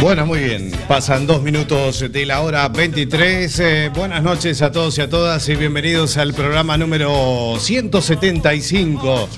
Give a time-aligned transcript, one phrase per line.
[0.00, 0.72] Bueno, muy bien.
[0.88, 3.60] Pasan dos minutos de la hora 23.
[3.60, 9.28] Eh, buenas noches a todos y a todas y bienvenidos al programa número 175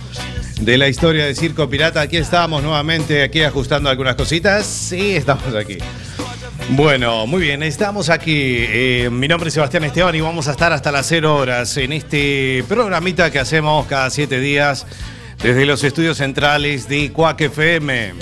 [0.61, 2.03] de la historia de Circo Pirata.
[2.03, 4.65] Aquí estamos nuevamente, aquí ajustando algunas cositas.
[4.65, 5.79] Sí, estamos aquí.
[6.71, 8.59] Bueno, muy bien, estamos aquí.
[8.59, 11.93] Eh, mi nombre es Sebastián Esteban y vamos a estar hasta las 0 horas en
[11.93, 14.87] este programita que hacemos cada siete días
[15.43, 18.13] desde los estudios centrales de Cuac FM.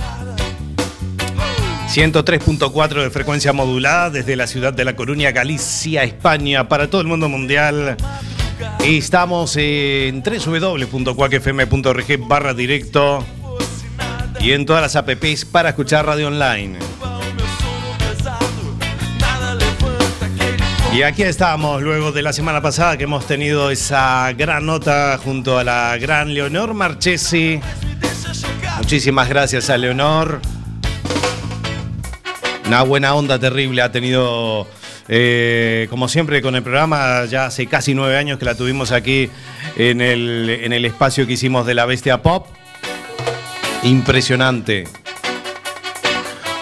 [1.91, 7.09] 103.4 de frecuencia modulada desde la ciudad de La Coruña, Galicia, España, para todo el
[7.09, 7.97] mundo mundial.
[8.85, 13.27] Estamos en www.cuacfm.org barra directo
[14.39, 16.79] y en todas las apps para escuchar radio online.
[20.95, 25.59] Y aquí estamos, luego de la semana pasada que hemos tenido esa gran nota junto
[25.59, 27.61] a la gran Leonor Marchesi.
[28.79, 30.41] Muchísimas gracias a Leonor.
[32.71, 34.65] Una buena onda terrible ha tenido,
[35.09, 37.25] eh, como siempre, con el programa.
[37.25, 39.29] Ya hace casi nueve años que la tuvimos aquí
[39.75, 42.47] en el, en el espacio que hicimos de la Bestia Pop.
[43.83, 44.85] Impresionante.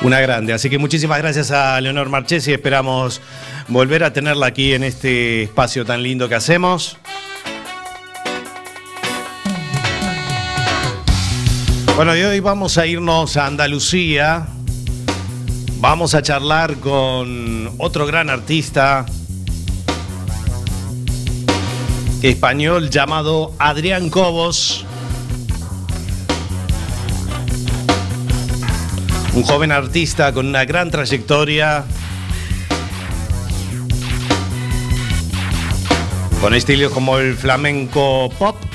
[0.01, 0.55] Una grande.
[0.55, 2.55] Así que muchísimas gracias a Leonor Marchesi.
[2.55, 3.21] Esperamos
[3.67, 6.97] volver a tenerla aquí en este espacio tan lindo que hacemos.
[11.97, 14.47] Bueno, y hoy vamos a irnos a Andalucía.
[15.81, 19.07] Vamos a charlar con otro gran artista
[22.21, 24.85] español llamado Adrián Cobos.
[29.35, 31.85] Un joven artista con una gran trayectoria.
[36.41, 38.68] Con estilos como el flamenco pop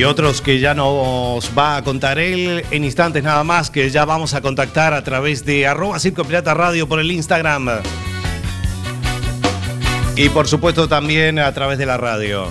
[0.00, 4.06] y otros que ya nos va a contar él en instantes nada más, que ya
[4.06, 7.68] vamos a contactar a través de arroba Circo por el Instagram.
[10.16, 12.46] Y por supuesto también a través de la radio.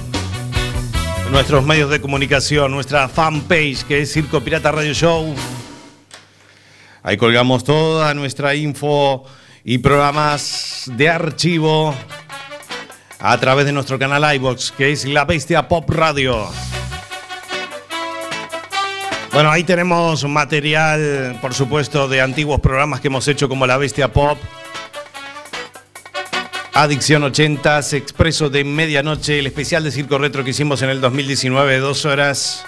[1.31, 5.33] Nuestros medios de comunicación, nuestra fanpage que es Circo Pirata Radio Show.
[7.01, 9.25] Ahí colgamos toda nuestra info
[9.63, 11.95] y programas de archivo
[13.17, 16.47] a través de nuestro canal iBox, que es La Bestia Pop Radio.
[19.31, 24.11] Bueno, ahí tenemos material, por supuesto, de antiguos programas que hemos hecho como La Bestia
[24.11, 24.39] Pop,
[26.73, 31.77] Adicción 80, Expreso de Medianoche, el especial de Circo Retro que hicimos en el 2019,
[31.77, 32.65] dos horas.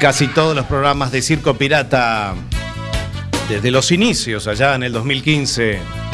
[0.00, 2.34] Casi todos los programas de Circo Pirata
[3.48, 6.05] desde los inicios, allá en el 2015.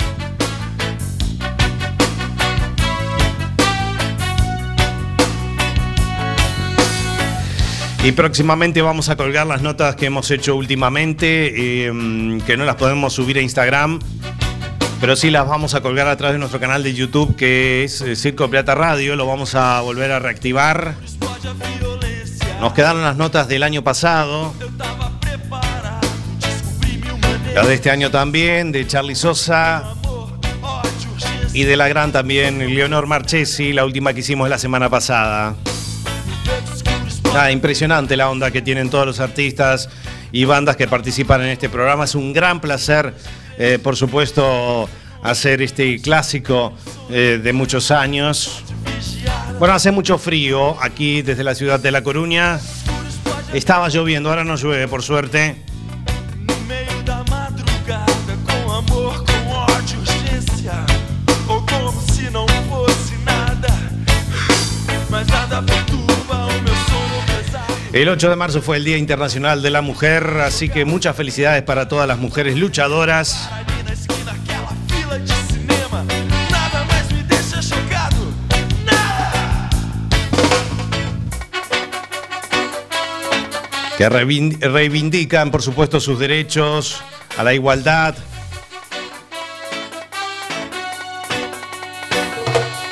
[8.04, 12.75] Y próximamente vamos a colgar las notas que hemos hecho últimamente, eh, que no las
[12.75, 14.00] podemos subir a Instagram,
[15.00, 18.00] pero sí las vamos a colgar a través de nuestro canal de YouTube, que es
[18.00, 20.96] eh, Circo Pirata Radio, lo vamos a volver a reactivar.
[22.60, 24.52] Nos quedaron las notas del año pasado.
[27.55, 29.94] La de este año también, de Charlie Sosa.
[31.52, 35.55] Y de la gran también, Leonor Marchesi, la última que hicimos la semana pasada.
[37.32, 39.88] Nada, impresionante la onda que tienen todos los artistas
[40.32, 42.05] y bandas que participan en este programa.
[42.05, 43.14] Es un gran placer,
[43.56, 44.87] eh, por supuesto,
[45.23, 46.75] hacer este clásico
[47.08, 48.62] eh, de muchos años.
[49.58, 52.61] Bueno, hace mucho frío aquí desde la ciudad de La Coruña.
[53.55, 55.71] Estaba lloviendo, ahora no llueve, por suerte.
[67.93, 71.62] El 8 de marzo fue el Día Internacional de la Mujer, así que muchas felicidades
[71.62, 73.50] para todas las mujeres luchadoras.
[83.99, 87.03] que reivindican, por supuesto, sus derechos
[87.37, 88.17] a la igualdad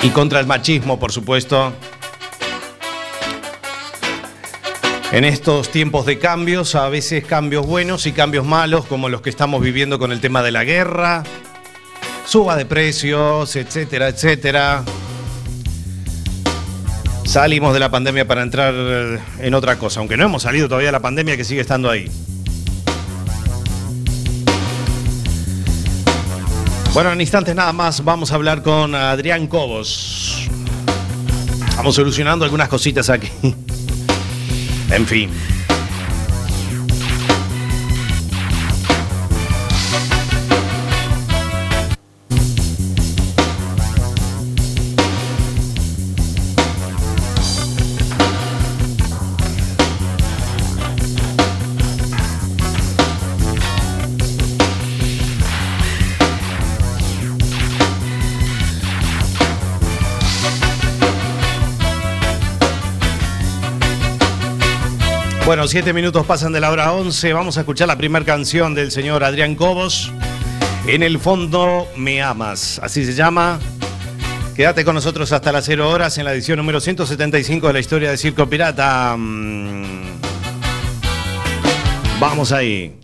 [0.03, 1.73] y contra el machismo, por supuesto.
[5.11, 9.29] En estos tiempos de cambios, a veces cambios buenos y cambios malos, como los que
[9.29, 11.23] estamos viviendo con el tema de la guerra,
[12.25, 14.85] suba de precios, etcétera, etcétera.
[17.25, 20.93] Salimos de la pandemia para entrar en otra cosa, aunque no hemos salido todavía de
[20.93, 22.09] la pandemia que sigue estando ahí.
[26.93, 30.47] Bueno, en instantes nada más vamos a hablar con Adrián Cobos.
[31.75, 33.29] Vamos solucionando algunas cositas aquí.
[34.91, 35.29] En fin.
[65.51, 67.33] Bueno, siete minutos pasan de la hora 11.
[67.33, 70.09] Vamos a escuchar la primera canción del señor Adrián Cobos.
[70.87, 73.59] En el fondo me amas, así se llama.
[74.55, 78.11] Quédate con nosotros hasta las 0 horas en la edición número 175 de la historia
[78.11, 79.13] de Circo Pirata.
[79.17, 80.21] Mm.
[82.21, 82.97] Vamos ahí.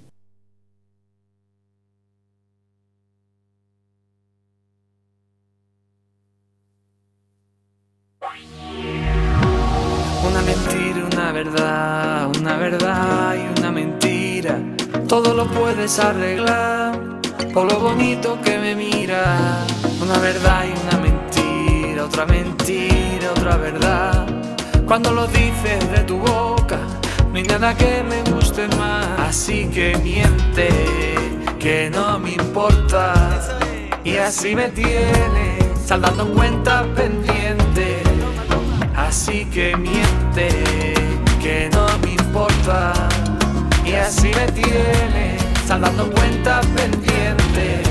[15.99, 16.99] Arreglar
[17.53, 19.65] por lo bonito que me mira.
[20.01, 24.25] Una verdad y una mentira, otra mentira, otra verdad.
[24.85, 26.77] Cuando lo dices de tu boca,
[27.31, 29.07] no hay nada que me guste más.
[29.19, 30.69] Así que miente,
[31.59, 33.13] que no me importa.
[34.03, 38.03] Y así me tiene, saldando cuentas pendientes.
[38.95, 40.49] Así que miente,
[41.41, 42.93] que no me importa.
[43.85, 45.36] Y así me tiene
[45.75, 47.83] dando cuenta pendiente.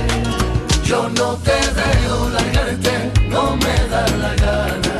[0.82, 4.96] Yo no te dejo largarte, no me da la gana.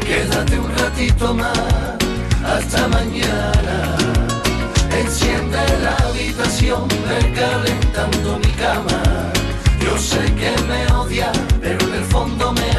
[0.00, 1.58] Quédate un ratito más,
[2.44, 3.96] hasta mañana.
[4.98, 9.02] Enciende la habitación, recalentando mi cama.
[9.80, 12.71] Yo sé que me odia, pero en el fondo me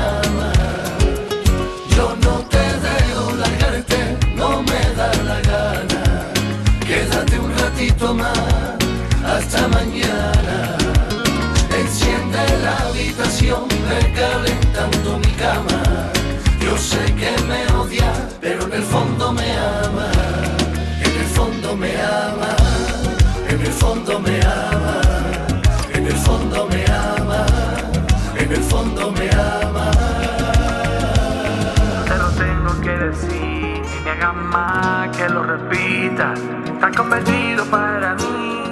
[36.03, 36.33] lo repita.
[36.65, 38.63] Estás convertido para mí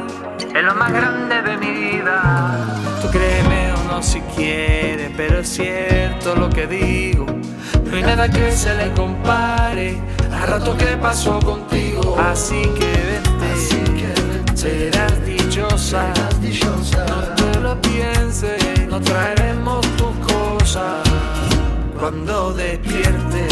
[0.53, 2.77] es lo más grande de mi vida.
[3.01, 7.25] Tú créeme o no si quieres, pero es cierto lo que digo.
[7.85, 9.97] No hay nada que se le compare
[10.31, 12.17] al rato que pasó contigo.
[12.19, 16.13] Así que vete, serás dichosa.
[17.07, 21.01] No te lo pienses, no traeremos tus cosas.
[21.99, 23.47] Cuando despierte,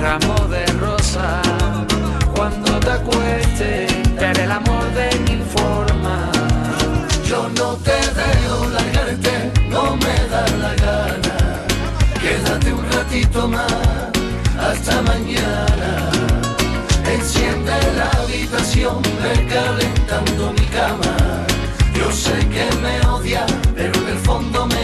[0.00, 1.42] ramo de rosa
[2.80, 6.30] te acuestes, eres el amor de mi forma.
[7.28, 11.36] Yo no te dejo largarte, no me da la gana.
[12.20, 13.72] Quédate un ratito más,
[14.58, 16.10] hasta mañana.
[17.12, 21.16] Enciende la habitación, recalentando mi cama.
[21.94, 23.44] Yo sé que me odia,
[23.74, 24.79] pero en el fondo me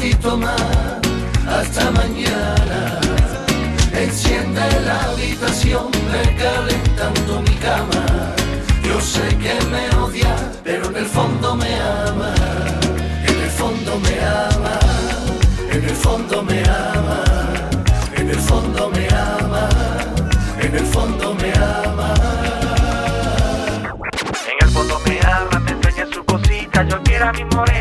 [0.00, 0.98] ratito más,
[1.46, 3.00] hasta mañana.
[3.92, 8.06] Enciende la habitación, recalentando mi cama.
[8.82, 11.74] Yo sé que me odia, pero en el fondo me
[12.08, 12.34] ama.
[13.28, 14.78] En el fondo me ama,
[15.70, 17.24] en el fondo me ama.
[18.16, 19.68] En el fondo me ama,
[20.62, 22.14] en el fondo me ama.
[24.48, 27.79] En el fondo me ama, me enseña su cosita, yo quiero a mi morena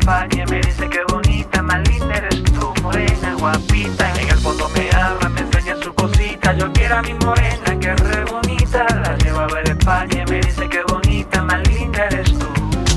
[0.00, 4.10] llevo a ver España y me dice que bonita, más linda eres tú, morena, guapita,
[4.20, 7.92] en el fondo me habla, me enseña su cosita, yo quiero a mi morena que
[7.92, 12.04] es re bonita, la llevo a ver España y me dice que bonita, más linda
[12.06, 12.48] eres tú.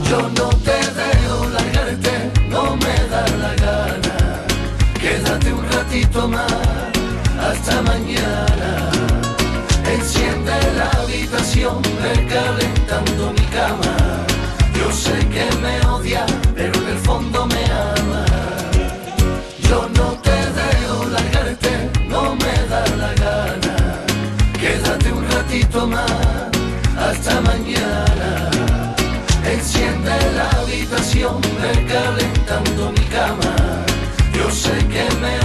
[0.09, 4.41] Yo no te dejo largarte, no me da la gana.
[4.99, 6.51] Quédate un ratito más,
[7.39, 8.91] hasta mañana.
[9.91, 14.25] Enciende la habitación, recalentando mi cama.
[14.75, 15.82] Yo sé que me
[27.41, 28.49] mañana.
[29.45, 33.55] Enciende la habitación, recalentando mi cama.
[34.33, 35.42] Yo sé que me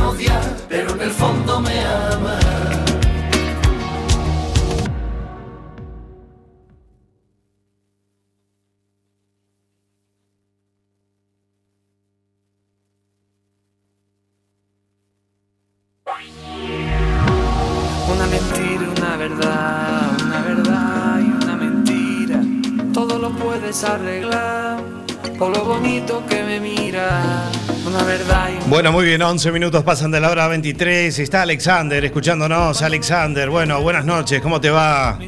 [28.78, 31.18] Bueno, muy bien, 11 minutos pasan de la hora 23.
[31.18, 32.80] Está Alexander escuchándonos.
[32.80, 35.18] Alexander, bueno, buenas noches, ¿cómo te va?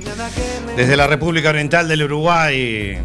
[0.77, 2.97] Desde la República Oriental del Uruguay.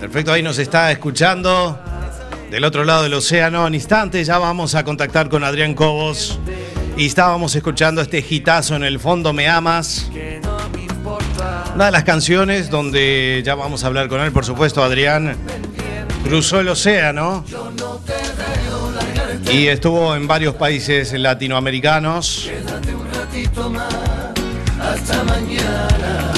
[0.00, 1.80] Perfecto, ahí nos está escuchando.
[2.50, 6.38] Del otro lado del océano, en instantes ya vamos a contactar con Adrián Cobos.
[6.98, 10.10] Y estábamos escuchando este hitazo en el fondo, Me Amas.
[11.74, 15.34] Una de las canciones donde ya vamos a hablar con él, por supuesto, Adrián.
[16.22, 17.46] Cruzó el océano
[19.50, 22.48] y estuvo en varios países latinoamericanos.
[22.48, 23.94] Quédate un ratito más,
[24.80, 26.32] hasta mañana.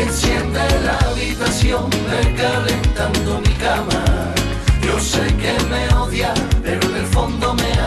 [0.00, 4.04] Enciende la habitación, recalentando mi cama.
[4.82, 7.79] Yo sé que me odia, pero en el fondo me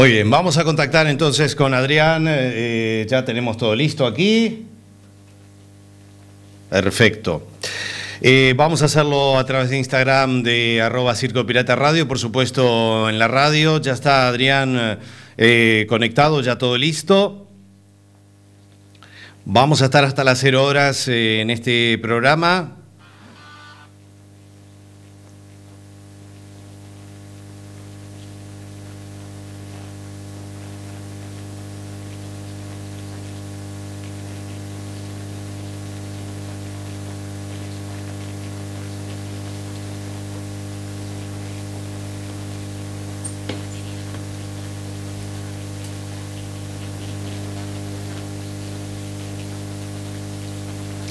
[0.00, 2.24] Muy bien, vamos a contactar entonces con Adrián.
[2.26, 4.64] eh, ya tenemos todo listo aquí.
[6.70, 7.46] Perfecto.
[8.22, 13.10] Eh, vamos a hacerlo a través de Instagram de arroba Circo Pirata Radio, por supuesto
[13.10, 13.78] en la radio.
[13.78, 14.98] Ya está Adrián
[15.36, 17.46] eh, conectado, ya todo listo.
[19.44, 22.79] Vamos a estar hasta las 0 horas eh, en este programa.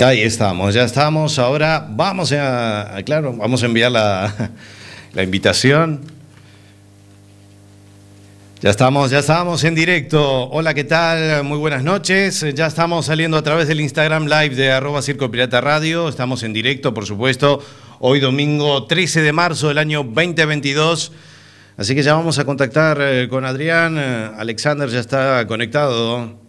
[0.02, 1.38] Ahí estamos, ya estamos.
[1.40, 4.52] Ahora vamos a, claro, vamos a enviar la,
[5.14, 6.00] la invitación.
[8.62, 10.50] Ya estamos, ya estamos en directo.
[10.52, 11.44] Hola, ¿qué tal?
[11.44, 12.46] Muy buenas noches.
[12.56, 16.08] Ya estamos saliendo a través del Instagram Live de arroba Circo Pirata Radio.
[16.08, 17.62] Estamos en directo, por supuesto.
[18.00, 21.12] Hoy domingo 13 de marzo del año 2022.
[21.76, 23.98] Así que ya vamos a contactar eh, con Adrián.
[23.98, 26.49] Eh, Alexander ya está conectado.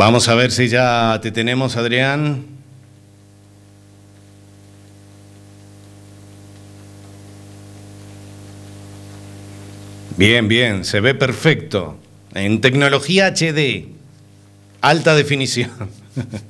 [0.00, 2.46] Vamos a ver si ya te tenemos, Adrián.
[10.16, 11.98] Bien, bien, se ve perfecto.
[12.32, 13.88] En tecnología HD,
[14.80, 15.70] alta definición.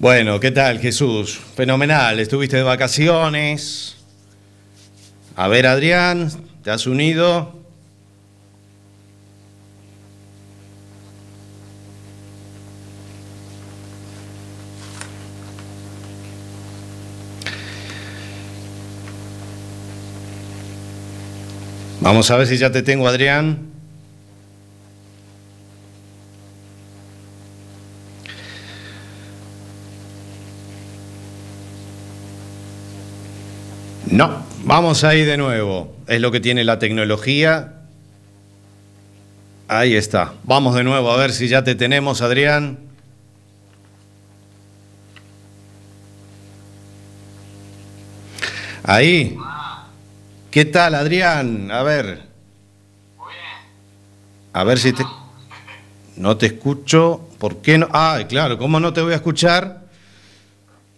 [0.00, 1.38] Bueno, ¿qué tal, Jesús?
[1.54, 3.96] Fenomenal, estuviste de vacaciones.
[5.36, 6.28] A ver, Adrián,
[6.64, 7.61] ¿te has unido?
[22.02, 23.70] Vamos a ver si ya te tengo, Adrián.
[34.10, 35.94] No, vamos ahí de nuevo.
[36.08, 37.74] Es lo que tiene la tecnología.
[39.68, 40.34] Ahí está.
[40.42, 42.80] Vamos de nuevo a ver si ya te tenemos, Adrián.
[48.82, 49.38] Ahí.
[50.52, 51.70] ¿Qué tal, Adrián?
[51.72, 52.20] A ver.
[54.52, 55.02] A ver si te...
[56.18, 57.26] No te escucho.
[57.38, 57.88] ¿Por qué no?
[57.90, 59.80] Ah, claro, ¿cómo no te voy a escuchar?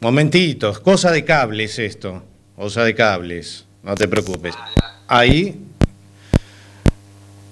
[0.00, 2.24] Momentitos, cosa de cables esto.
[2.56, 3.64] Cosa de cables.
[3.84, 4.56] No te preocupes.
[5.06, 5.64] Ahí.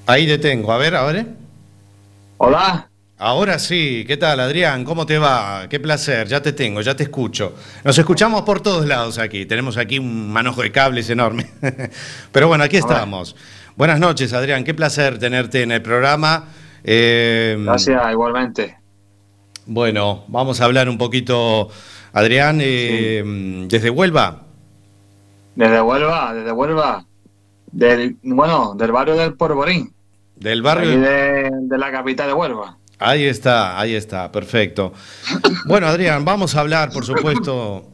[0.05, 0.73] Ahí te tengo.
[0.73, 1.27] A ver, a ver.
[2.39, 2.91] Hola.
[3.19, 4.85] Ahora sí, ¿qué tal Adrián?
[4.85, 5.69] ¿Cómo te va?
[5.69, 7.55] Qué placer, ya te tengo, ya te escucho.
[7.85, 11.49] Nos escuchamos por todos lados aquí, tenemos aquí un manojo de cables enorme.
[12.33, 13.37] Pero bueno, aquí estamos.
[13.77, 16.49] Buenas noches Adrián, qué placer tenerte en el programa.
[16.83, 18.77] Eh, Gracias, igualmente.
[19.67, 21.69] Bueno, vamos a hablar un poquito,
[22.13, 23.23] Adrián, eh,
[23.69, 24.43] desde Huelva.
[25.55, 27.05] Desde Huelva, desde Huelva.
[27.71, 29.95] Del, bueno, del barrio del Porborín.
[30.35, 31.01] Del barrio.
[31.01, 32.79] De, de la capital de Huelva.
[33.05, 34.93] Ahí está, ahí está, perfecto.
[35.67, 37.89] Bueno, Adrián, vamos a hablar, por supuesto,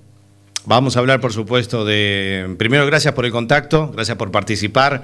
[0.66, 2.54] vamos a hablar, por supuesto, de...
[2.58, 5.02] Primero, gracias por el contacto, gracias por participar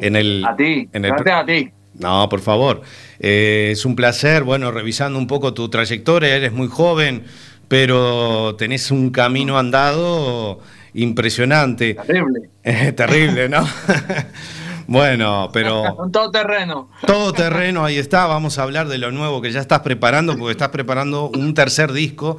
[0.00, 0.44] en el...
[0.44, 1.70] A ti, en el, gracias a ti.
[1.98, 2.82] No, por favor.
[3.20, 7.22] Eh, es un placer, bueno, revisando un poco tu trayectoria, eres muy joven,
[7.68, 10.60] pero tenés un camino andado
[10.94, 11.94] impresionante.
[11.94, 12.50] Terrible.
[12.96, 13.66] terrible, ¿no?
[14.86, 15.94] Bueno, pero...
[15.98, 16.90] Un todoterreno.
[17.06, 18.26] Todoterreno, ahí está.
[18.26, 21.92] Vamos a hablar de lo nuevo que ya estás preparando, porque estás preparando un tercer
[21.92, 22.38] disco,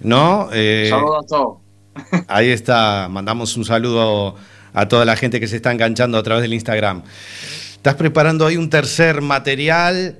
[0.00, 0.48] ¿no?
[0.52, 1.58] Eh, Saludos a todos.
[2.28, 3.08] Ahí está.
[3.10, 4.36] Mandamos un saludo
[4.72, 7.02] a toda la gente que se está enganchando a través del Instagram.
[7.74, 10.18] Estás preparando ahí un tercer material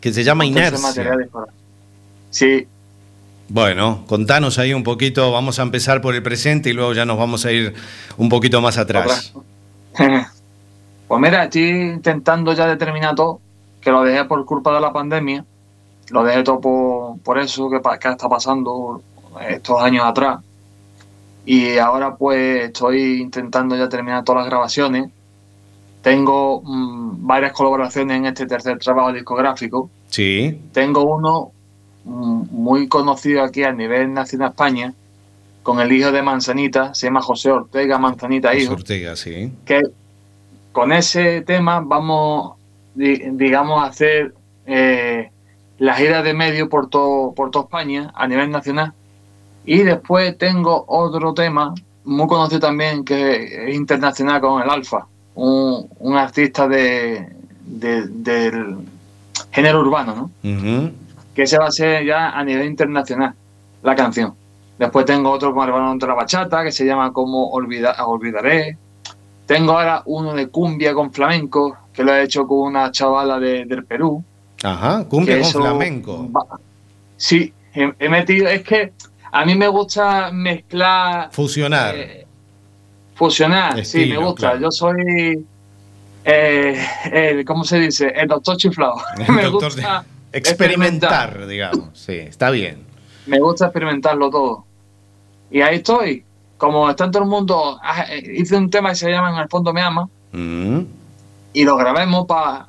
[0.00, 1.16] que se llama Inercia.
[2.30, 2.66] Sí.
[3.48, 7.18] Bueno, contanos ahí un poquito, vamos a empezar por el presente y luego ya nos
[7.18, 7.74] vamos a ir
[8.16, 9.32] un poquito más atrás.
[11.10, 13.40] Pues mira, estoy intentando ya determinar todo,
[13.80, 15.44] que lo dejé por culpa de la pandemia,
[16.10, 16.60] lo dejé todo
[17.20, 19.02] por, eso que, que está pasando
[19.48, 20.38] estos años atrás.
[21.44, 25.10] Y ahora pues estoy intentando ya terminar todas las grabaciones.
[26.00, 29.90] Tengo mm, varias colaboraciones en este tercer trabajo discográfico.
[30.10, 30.60] Sí.
[30.72, 31.50] Tengo uno
[32.04, 34.94] mm, muy conocido aquí a nivel nacional España,
[35.64, 38.74] con el hijo de Manzanita, se llama José Ortega Manzanita Hijo.
[38.74, 39.52] Ortega, sí.
[39.64, 39.82] Que
[40.72, 42.56] con ese tema vamos,
[42.94, 44.34] digamos, a hacer
[44.66, 45.30] eh,
[45.78, 48.92] la gira de medio por, todo, por toda España a nivel nacional.
[49.64, 56.16] Y después tengo otro tema muy conocido también que es internacional con el Alfa, un,
[56.16, 57.28] artista de,
[57.64, 58.78] del
[59.50, 60.90] género urbano, ¿no?
[61.34, 63.34] Que se va a hacer ya a nivel internacional
[63.82, 64.34] la canción.
[64.78, 68.76] Después tengo otro con el balón de la bachata que se llama Como Olvidaré.
[69.50, 73.64] Tengo ahora uno de cumbia con flamenco que lo he hecho con una chavala de,
[73.64, 74.22] del Perú.
[74.62, 76.30] Ajá, cumbia con flamenco.
[77.16, 78.46] sí, he, metido.
[78.46, 78.92] Es que
[79.32, 81.32] a mí me gusta mezclar.
[81.32, 81.96] Fusionar.
[81.96, 82.26] Eh,
[83.16, 84.56] fusionar, sí, me gusta.
[84.56, 85.44] Yo soy.
[86.24, 88.06] Eh, el, ¿Cómo se dice?
[88.14, 88.98] El doctor chiflado.
[89.34, 91.88] me gusta experimentar, digamos.
[91.94, 92.84] Sí, está bien.
[93.26, 94.64] Me gusta experimentarlo todo.
[95.50, 96.24] Y ahí estoy.
[96.60, 99.36] Como está en todo el mundo, ah, eh, hice un tema que se llama En
[99.36, 100.10] el fondo me ama.
[100.32, 100.80] Mm.
[101.54, 102.66] Y lo grabemos para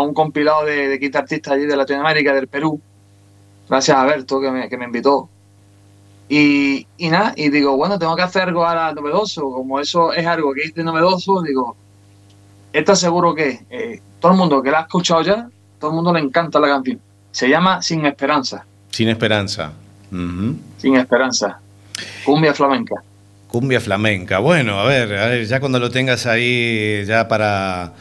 [0.00, 2.80] un compilado de, de artistas allí de Latinoamérica, del Perú.
[3.68, 5.28] Gracias a Berto que me, que me invitó.
[6.28, 9.50] Y, y, nada, y digo, bueno, tengo que hacer algo ahora novedoso.
[9.50, 11.74] Como eso es algo que hice novedoso, digo,
[12.72, 15.48] está seguro que eh, todo el mundo que la ha escuchado ya,
[15.80, 17.00] todo el mundo le encanta la canción.
[17.32, 18.64] Se llama Sin Esperanza.
[18.90, 19.72] Sin Esperanza.
[20.78, 21.58] Sin Esperanza.
[22.24, 23.02] Cumbia flamenca.
[23.54, 24.40] Cumbia flamenca.
[24.40, 27.92] Bueno, a ver, a ver, ya cuando lo tengas ahí ya para,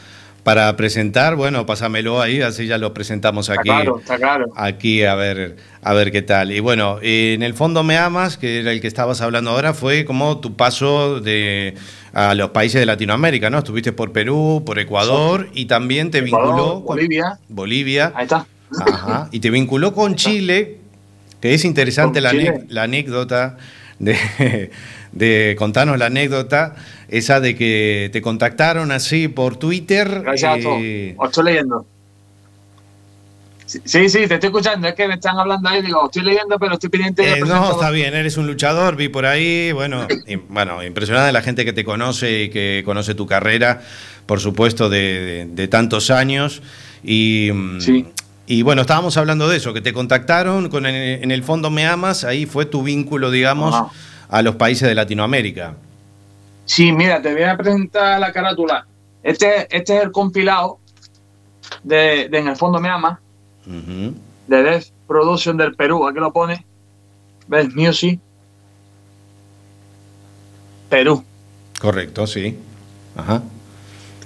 [0.42, 3.70] para presentar, bueno, pásamelo ahí, así ya lo presentamos aquí.
[3.70, 4.48] Está claro, está claro.
[4.56, 6.52] Aquí a ver, a ver qué tal.
[6.52, 10.06] Y bueno, en el fondo Me Amas, que era el que estabas hablando ahora, fue
[10.06, 11.76] como tu paso de
[12.14, 13.60] a los países de Latinoamérica, ¿no?
[13.60, 17.38] Estuviste por Perú, por Ecuador y también te vinculó Bolivia.
[17.48, 18.12] Bolivia.
[18.16, 18.48] Ahí está.
[18.92, 19.30] Ajá.
[19.32, 20.80] Y te vinculó con Chile,
[21.40, 22.34] que es interesante la,
[22.70, 23.58] la, anécdota
[24.00, 24.72] de,
[25.14, 26.76] de, contarnos la anécdota,
[27.08, 30.22] esa de que te contactaron así por Twitter.
[30.24, 31.16] Gracias eh...
[31.24, 31.86] Estoy leyendo.
[33.66, 34.88] Sí, sí, te estoy escuchando.
[34.88, 35.82] Es que me están hablando ahí.
[35.82, 37.40] Digo, estoy leyendo, pero estoy pendiente.
[37.40, 38.14] Eh, no, está bien.
[38.14, 38.96] Eres un luchador.
[38.96, 39.72] Vi por ahí.
[39.72, 40.08] Bueno,
[40.50, 43.82] bueno, impresionante la gente que te conoce y que conoce tu carrera,
[44.26, 46.62] por supuesto, de, de, tantos años.
[47.04, 48.06] Y, mm, sí.
[48.46, 52.26] Y bueno, estábamos hablando de eso, que te contactaron con en, el fondo Me Amas,
[52.26, 53.74] ahí fue tu vínculo, digamos,
[54.34, 55.76] a los países de Latinoamérica.
[56.66, 58.88] Sí, mira, te voy a presentar la carátula.
[59.22, 60.80] Este, este es el compilado
[61.84, 63.22] de, de En el fondo me ama,
[63.66, 66.66] de Death Production del Perú, aquí lo pone,
[67.48, 68.20] Best Music,
[70.90, 71.24] Perú.
[71.80, 72.58] Correcto, sí.
[73.16, 73.44] Ajá.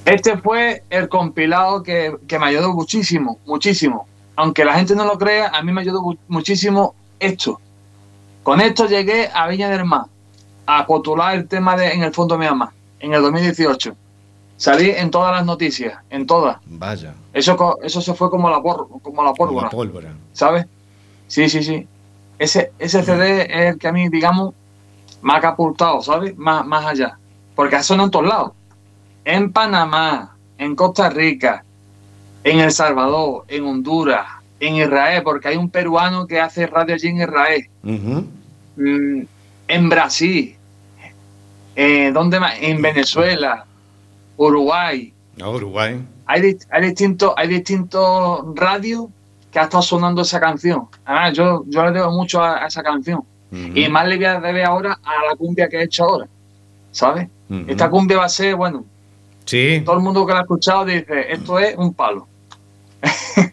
[0.06, 4.08] Este fue el compilado que, que me ayudó muchísimo, muchísimo.
[4.38, 7.60] Aunque la gente no lo crea, a mí me ayudó mu- muchísimo esto.
[8.48, 10.06] Con esto llegué a Viña del Mar
[10.66, 13.94] a postular el tema de En el fondo me ama, en el 2018.
[14.56, 16.56] Salí en todas las noticias, en todas.
[16.66, 17.14] Vaya.
[17.34, 20.14] Eso, eso se fue como la, por, como la Como pólvora, la pólvora.
[20.32, 20.66] ¿sabes?
[21.28, 21.86] Sí, sí, sí.
[22.40, 24.54] Ese, ese CD es el que a mí, digamos,
[25.22, 26.38] me ha catapultado, ¿sabes?
[26.38, 27.18] Más, más allá.
[27.54, 28.52] Porque ha sonado en todos lados.
[29.26, 31.66] En Panamá, en Costa Rica,
[32.46, 34.26] en El Salvador, en Honduras,
[34.62, 37.70] en Israel, porque hay un peruano que hace radio allí en Israel.
[37.84, 38.37] Ujú.
[38.78, 39.22] Mm,
[39.68, 40.56] en Brasil,
[41.76, 42.54] eh, ¿dónde más?
[42.62, 43.66] En Venezuela,
[44.38, 45.14] Uruguay.
[45.42, 46.00] A Uruguay.
[46.26, 49.06] Hay, hay distintos hay distintos radios
[49.52, 50.88] que ha estado sonando esa canción.
[51.06, 53.22] Además, yo, yo le debo mucho a, a esa canción.
[53.52, 56.28] Y más le voy a deber ahora a la cumbia que he hecho ahora.
[56.92, 57.30] ¿Sabes?
[57.68, 58.84] Esta cumbia va a ser, bueno,
[59.46, 59.82] Sí.
[59.86, 62.28] todo el mundo que la ha escuchado dice, esto es un palo.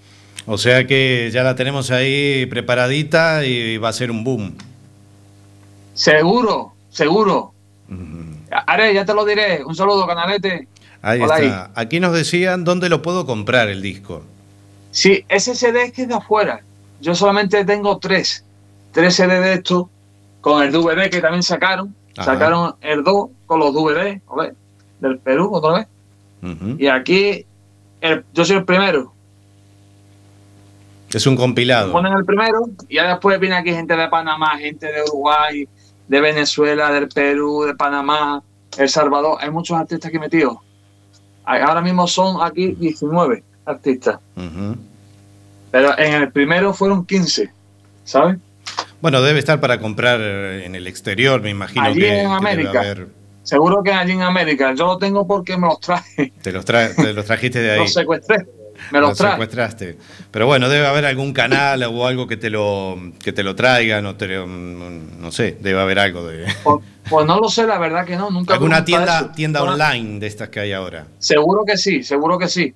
[0.47, 4.55] O sea que ya la tenemos ahí preparadita y va a ser un boom.
[5.95, 7.53] Seguro, seguro.
[7.89, 8.35] Ujú.
[8.67, 9.65] Are, ya te lo diré.
[9.65, 10.69] Un saludo, canalete.
[11.03, 11.71] Ahí Hola está.
[11.75, 14.23] Aquí nos decían dónde lo puedo comprar el disco.
[14.91, 16.63] Sí, ese CD es que es de afuera.
[17.01, 18.45] Yo solamente tengo tres.
[18.93, 19.87] Tres CD de estos
[20.41, 21.95] con el DVD que también sacaron.
[22.17, 22.33] Ajá.
[22.35, 24.55] Sacaron el 2 con los DVD, ver,
[25.01, 25.87] del Perú otra vez.
[26.79, 27.45] Y aquí
[28.01, 29.13] el- yo soy el primero.
[31.13, 31.93] Es un compilado.
[31.93, 35.69] Ponen el primero y ya después viene aquí gente de Panamá, gente de Uruguay,
[36.09, 38.43] de Venezuela, del Perú, de Panamá,
[38.77, 39.39] El Salvador.
[39.41, 40.57] Hay muchos artistas aquí metidos.
[41.45, 44.19] Ahora mismo son aquí 19 artistas.
[45.71, 47.51] Pero en el primero fueron 15,
[48.05, 48.37] ¿sabes?
[49.01, 52.35] Bueno, debe estar para comprar en el exterior, me imagino Allí que, en que debe
[52.35, 52.81] América.
[52.81, 53.09] haber-
[53.43, 54.73] Seguro que allí en América.
[54.75, 56.33] Yo lo tengo porque me los traje.
[56.41, 57.79] Te los, tra- te los trajiste de ahí.
[57.81, 58.47] Los secuestré.
[58.93, 59.33] Me traje.
[59.33, 59.99] secuestraste.
[60.31, 64.05] Pero bueno, debe haber algún canal o algo que te lo, que te lo traigan,
[64.07, 66.47] o te lo- no sé, debe haber algo de...
[66.63, 68.31] Pues, pues no lo sé, la verdad que no.
[68.31, 71.07] Nunca Alguna tienda, tienda online de estas que hay ahora.
[71.19, 72.73] Seguro que sí, seguro que sí.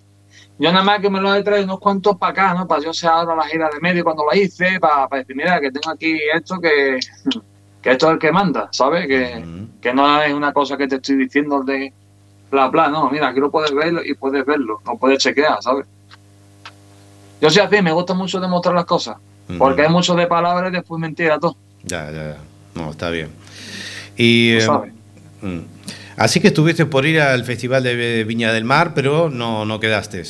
[0.61, 2.67] Yo nada más que me los he traído unos cuantos para acá, ¿no?
[2.67, 5.61] Para yo ser ahora la gira de medio cuando la hice, para, para decir, mira,
[5.61, 6.99] que tengo aquí esto que,
[7.81, 9.07] que esto es el que manda, ¿sabes?
[9.07, 9.45] Que,
[9.81, 11.93] que no es una cosa que te estoy diciendo de
[12.51, 15.87] bla, bla, no, mira, aquí lo puedes verlo y puedes verlo, lo puedes chequear, ¿sabes?
[17.41, 19.17] Yo soy así, me gusta mucho demostrar las cosas,
[19.59, 22.37] porque hay mucho de palabras y después mentira todo, Ya, ya, ya.
[22.75, 23.31] No, está bien.
[24.17, 24.93] Y, ¿lo eh, ¿sabes?
[25.43, 25.59] mm.
[26.17, 30.25] Así que estuviste por ir al Festival de Viña del Mar, pero no, no quedaste.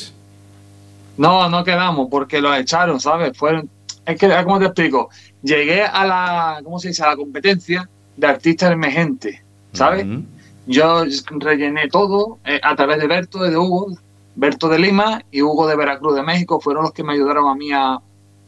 [1.17, 3.35] No, no quedamos porque los echaron, ¿sabes?
[3.35, 3.67] Fueron,
[4.05, 5.09] es que, ¿cómo te explico?
[5.41, 7.03] Llegué a la, ¿cómo se dice?
[7.03, 9.41] A la competencia de artistas emergentes,
[9.73, 10.05] ¿sabes?
[10.67, 11.03] Yo
[11.39, 13.97] rellené todo eh, a través de Berto y de Hugo.
[14.39, 17.55] Berto de Lima y Hugo de Veracruz de México fueron los que me ayudaron a
[17.55, 17.99] mí a,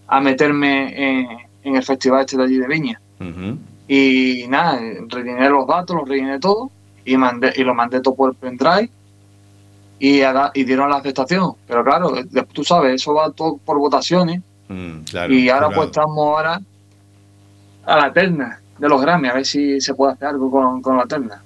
[0.08, 1.28] a meterme en,
[1.64, 3.02] en el festival este de allí de Viña.
[3.88, 6.72] Y nada, rellené los datos, los rellené todo
[7.04, 8.90] y mandé y lo mandé todo por pendrive
[10.00, 11.54] y, a- y dieron la aceptación.
[11.68, 12.14] Pero claro,
[12.54, 16.62] tú sabes, eso va todo por votaciones Mm, claro, y ahora pues estamos ahora
[17.86, 20.96] a la terna de los Grammy, a ver si se puede hacer algo con, con
[20.96, 21.44] la terna.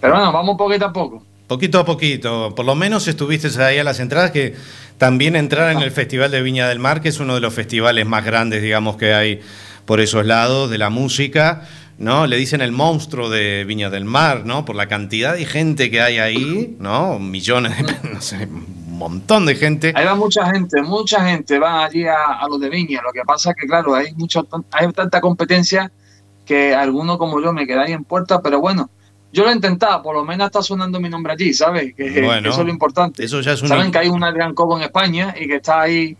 [0.00, 1.24] Pero bueno, vamos poquito a poco.
[1.46, 4.56] Poquito a poquito, por lo menos estuviste ahí a las entradas, que
[4.98, 8.04] también entrar en el Festival de Viña del Mar, que es uno de los festivales
[8.04, 9.40] más grandes, digamos, que hay
[9.84, 11.62] por esos lados de la música,
[11.98, 12.26] ¿no?
[12.26, 14.64] Le dicen el monstruo de Viña del Mar, ¿no?
[14.64, 17.20] Por la cantidad de gente que hay ahí, ¿no?
[17.20, 19.92] Millones, de, no sé, un montón de gente.
[19.94, 23.02] Ahí va mucha gente, mucha gente va allí a, a los de Viña.
[23.02, 25.92] Lo que pasa es que, claro, hay, mucho, hay tanta competencia
[26.44, 28.90] que alguno como yo me queda ahí en puerta, pero bueno,
[29.36, 31.94] yo lo he intentado, por lo menos está sonando mi nombre allí, ¿sabes?
[31.94, 33.22] Que, Bueno, eso es lo importante.
[33.22, 33.68] Eso ya es un...
[33.68, 36.16] Saben que hay un Adrián Cobo en España y que está ahí.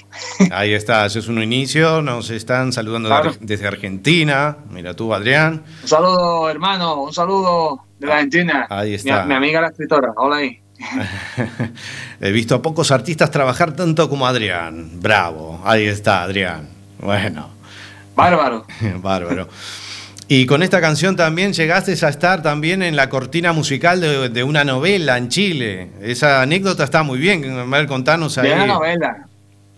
[0.52, 3.30] Ahí está, eso es un inicio, nos están saludando Claro.
[3.30, 5.62] Ar- desde Argentina, mira tú, Adrián.
[5.82, 8.66] Un saludo, hermano, un saludo de la Argentina.
[8.68, 9.24] Ahí Mi, está.
[9.24, 10.60] mi amiga la escritora, hola ahí.
[12.20, 15.00] He visto a pocos artistas trabajar tanto como Adrián.
[15.00, 16.68] Bravo, ahí está Adrián.
[16.98, 17.48] Bueno,
[18.14, 18.66] Bárbaro.
[19.02, 19.48] bárbaro.
[20.32, 24.44] Y con esta canción también llegaste a estar también en la cortina musical de, de
[24.44, 25.90] una novela en Chile.
[26.00, 27.68] Esa anécdota está muy bien.
[27.68, 28.48] Ver, contanos ahí.
[28.48, 29.26] De una novela.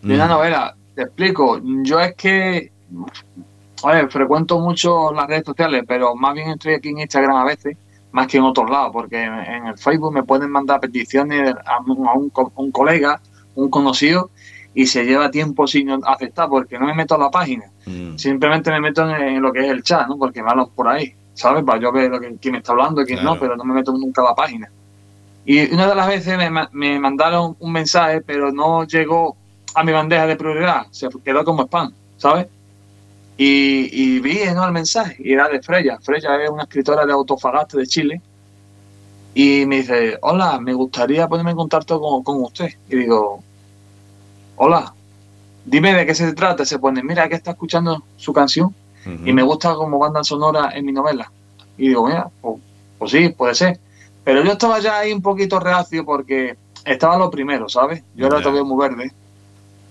[0.03, 0.29] De una Mm.
[0.29, 0.75] novela.
[0.95, 1.59] Te explico.
[1.85, 2.71] Yo es que.
[3.83, 7.45] A ver, frecuento mucho las redes sociales, pero más bien estoy aquí en Instagram a
[7.45, 7.75] veces.
[8.11, 11.81] más que en otros lados, porque en, en el Facebook me pueden mandar peticiones a,
[11.81, 13.19] un, a un co- un colega,
[13.55, 14.29] un conocido,
[14.75, 17.67] y se lleva tiempo sin aceptar porque no me meto a la página.
[17.87, 18.17] Mm.
[18.17, 20.17] Simplemente me meto en, en lo que es el chat, ¿no?
[20.17, 21.63] Porque me hablan por ahí, ¿sabes?
[21.65, 23.35] Para yo ver lo que, quién me está hablando y quién Claro.
[23.35, 24.71] no, pero no me meto nunca a la página.
[25.45, 29.37] Y una de las veces me, me mandaron un mensaje, pero no llegó
[29.75, 32.47] a mi bandeja de prioridad, se quedó como spam, ¿sabes?
[33.37, 34.65] Y, y vi ¿no?
[34.65, 35.99] el mensaje y era de Freya.
[36.01, 38.21] Freya es una escritora de Autofagaste de Chile.
[39.35, 42.71] Y me dice, hola, me gustaría ponerme en contacto con, con usted.
[42.91, 43.43] Y digo,
[44.64, 44.94] hola,
[45.64, 46.64] dime de qué se trata.
[46.64, 48.72] Se pone, mira, que está escuchando su canción
[49.25, 51.33] y me gusta como banda sonora en mi novela.
[51.77, 52.61] Y digo, mira, pues,
[52.96, 53.81] pues sí, puede ser.
[54.22, 58.05] Pero yo estaba ya ahí un poquito reacio porque estaba lo primero, ¿sabes?
[58.14, 59.11] Yo era todavía muy verde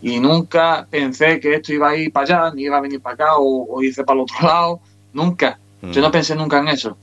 [0.01, 3.15] y nunca pensé que esto iba a ir para allá, ni iba a venir para
[3.15, 4.79] acá o, o irse para el otro lado.
[5.11, 5.59] Nunca.
[5.81, 6.95] Yo no pensé nunca en eso.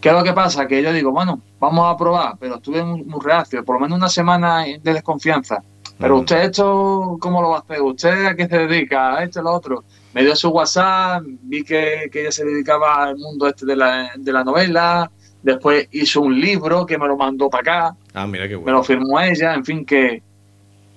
[0.00, 0.66] ¿Qué es lo que pasa?
[0.66, 3.96] Que yo digo, bueno, vamos a probar, pero estuve muy, muy reacio, por lo menos
[3.96, 5.62] una semana de desconfianza.
[5.98, 7.80] Pero usted esto, ¿cómo lo va a hacer?
[7.80, 9.16] ¿Usted a qué se dedica?
[9.16, 9.84] A esto, a lo otro.
[10.12, 14.10] Me dio su WhatsApp, vi que, que ella se dedicaba al mundo este de la,
[14.16, 15.10] de la novela,
[15.42, 18.78] después hizo un libro que me lo mandó para acá, Ah, mira qué me bueno.
[18.78, 20.22] lo firmó ella, en fin, que,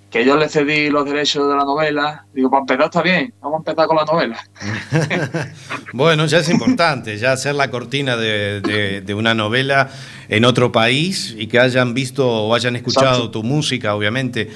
[0.10, 2.26] que yo le cedí los derechos de la novela.
[2.34, 4.40] Digo, para empezar está bien, vamos a empezar con la novela.
[5.94, 9.90] Bueno, ya es importante, ya hacer la cortina de, de- de una novela
[10.28, 13.32] en otro país y que hayan visto o hayan escuchado Exacto.
[13.32, 14.50] tu música, obviamente.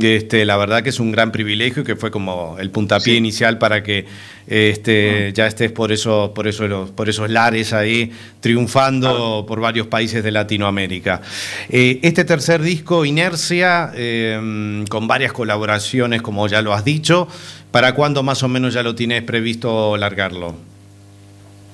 [0.00, 3.18] Este, la verdad que es un gran privilegio y que fue como el puntapié Sí.
[3.18, 4.06] inicial para que
[4.46, 10.24] este, ya estés por, eso, por, eso, por esos lares ahí triunfando por varios países
[10.24, 11.20] de Latinoamérica.
[11.68, 17.28] Eh, este tercer disco, Inercia, eh, con varias colaboraciones, como ya lo has dicho,
[17.70, 20.54] ¿para cuándo más o menos ya lo tienes previsto largarlo?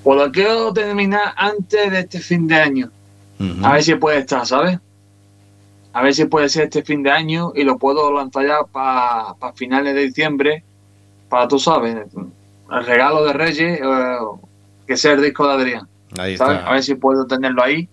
[0.02, 2.90] Pues lo quiero terminar antes de este fin de año.
[3.62, 4.78] A ver si puede estar, ¿sabes?
[5.92, 9.34] A ver si puede ser este fin de año y lo puedo lanzar ya para
[9.54, 10.62] finales de diciembre,
[11.28, 11.96] para, tú sabes,
[12.70, 14.16] el regalo de Reyes, eh,
[14.86, 16.58] que sea el disco de Adrián, Ahí ¿sabes?
[16.58, 16.70] está.
[16.70, 17.88] A ver si puedo tenerlo ahí.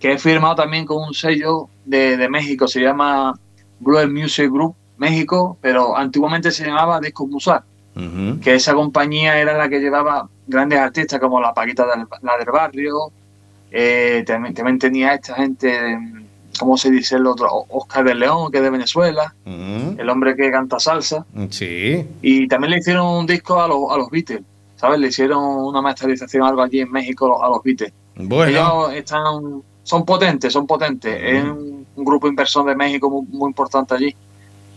[0.00, 3.34] Que he firmado también con un sello de, de México, se llama
[3.80, 7.62] Blue Music Group México, pero antiguamente se llamaba Discos Musar
[8.42, 12.46] que esa compañía era la que llevaba grandes artistas como la Paquita del, la del
[12.46, 13.10] Barrio,
[13.72, 16.24] eh, también, también tenía esta gente, mm,
[16.58, 17.48] ¿cómo se dice el otro?
[17.68, 19.96] Oscar de León, que es de Venezuela, Ujú.
[19.98, 22.06] el hombre que canta salsa, Sí.
[22.22, 24.42] y también le hicieron un disco a los, a los Beatles,
[24.76, 24.98] ¿sabes?
[25.00, 27.92] Le hicieron una masterización, algo allí en México a los Beatles.
[28.16, 33.26] Bueno, Ellos están, son potentes, son potentes, es un, un grupo inversor de México muy,
[33.28, 34.14] muy importante allí.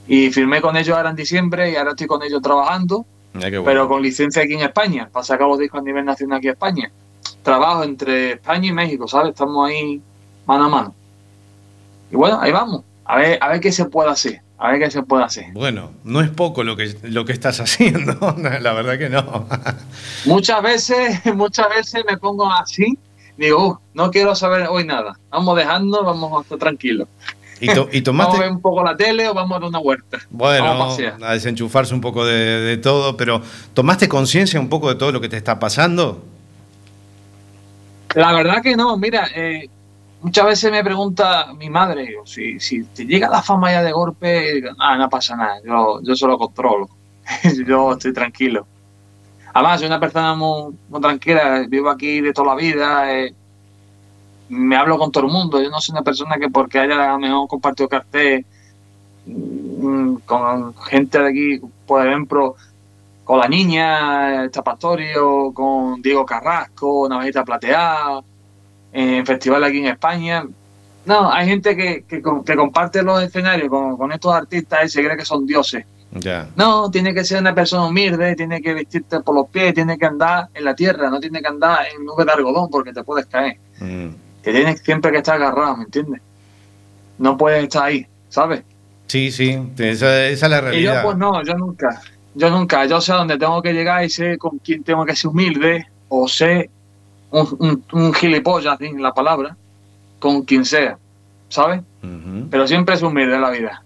[0.07, 3.63] Y firmé con ellos ahora en diciembre y ahora estoy con ellos trabajando bueno.
[3.63, 6.53] pero con licencia aquí en España, para sacar los discos a nivel nacional aquí en
[6.53, 6.91] España.
[7.43, 9.29] Trabajo entre España y México, ¿sabes?
[9.29, 10.01] Estamos ahí
[10.45, 10.95] mano a mano.
[12.11, 12.83] Y bueno, ahí vamos.
[13.05, 14.41] A ver, a ver qué se puede hacer.
[14.57, 15.45] A ver qué se puede hacer.
[15.53, 19.47] Bueno, no es poco lo que, lo que estás haciendo, la verdad que no.
[20.25, 22.97] Muchas veces, muchas veces me pongo así,
[23.37, 25.17] digo, "Uh, no quiero saber hoy nada.
[25.31, 27.07] Vamos dejando, vamos a estar tranquilos.
[27.59, 29.79] Y, to- y Vamos a ver un poco la tele o vamos a dar una
[29.79, 30.17] vuelta.
[30.31, 33.41] Vamos a bueno, a desenchufarse un poco de, de todo, pero
[33.75, 36.23] ¿tomaste conciencia un poco de todo lo que te está pasando?
[38.15, 39.69] La verdad que no, mira, eh,
[40.21, 44.63] muchas veces me pregunta mi madre, si, si te llega la fama ya de golpe,
[44.79, 46.89] ah, no pasa nada, yo, yo se lo controlo,
[47.67, 48.65] yo estoy tranquilo.
[49.53, 53.33] Además, soy una persona muy, tranquila, vivo aquí de toda la vida, eh,
[54.49, 57.17] me hablo con todo el mundo, yo no soy una persona que porque haya a
[57.17, 58.45] mejor compartido cartel
[59.25, 62.55] mm, con gente de aquí, por ejemplo,
[63.23, 68.21] con la niña, el Pastorio, con Diego Carrasco, Navajita Plateada,
[68.93, 70.45] en festivales aquí en España.
[71.05, 75.03] No, hay gente que, que, que comparte los escenarios con, con estos artistas y se
[75.03, 75.85] cree que son dioses.
[76.13, 76.47] Ya.
[76.57, 80.05] No, tiene que ser una persona humilde, tiene que vestirte por los pies, tiene que
[80.05, 83.25] andar en la tierra, no tiene que andar en nube de algodón porque te puedes
[83.27, 83.57] caer.
[83.79, 84.07] Mm.
[84.43, 86.21] Que tienes siempre que estar agarrado, ¿me entiendes?
[87.17, 88.63] No puedes estar ahí, ¿sabes?
[89.07, 91.03] Sí, sí, esa, esa es la Y yo, realidad.
[91.03, 92.01] pues no, yo nunca.
[92.33, 92.85] Yo nunca.
[92.85, 95.85] Yo sé a dónde tengo que llegar y sé con quién tengo que ser humilde
[96.09, 96.69] o sé
[97.31, 99.55] un, un, un gilipollas, en la palabra,
[100.19, 100.97] con quien sea,
[101.49, 101.81] ¿sabes?
[102.49, 103.83] Pero siempre es humilde en la vida.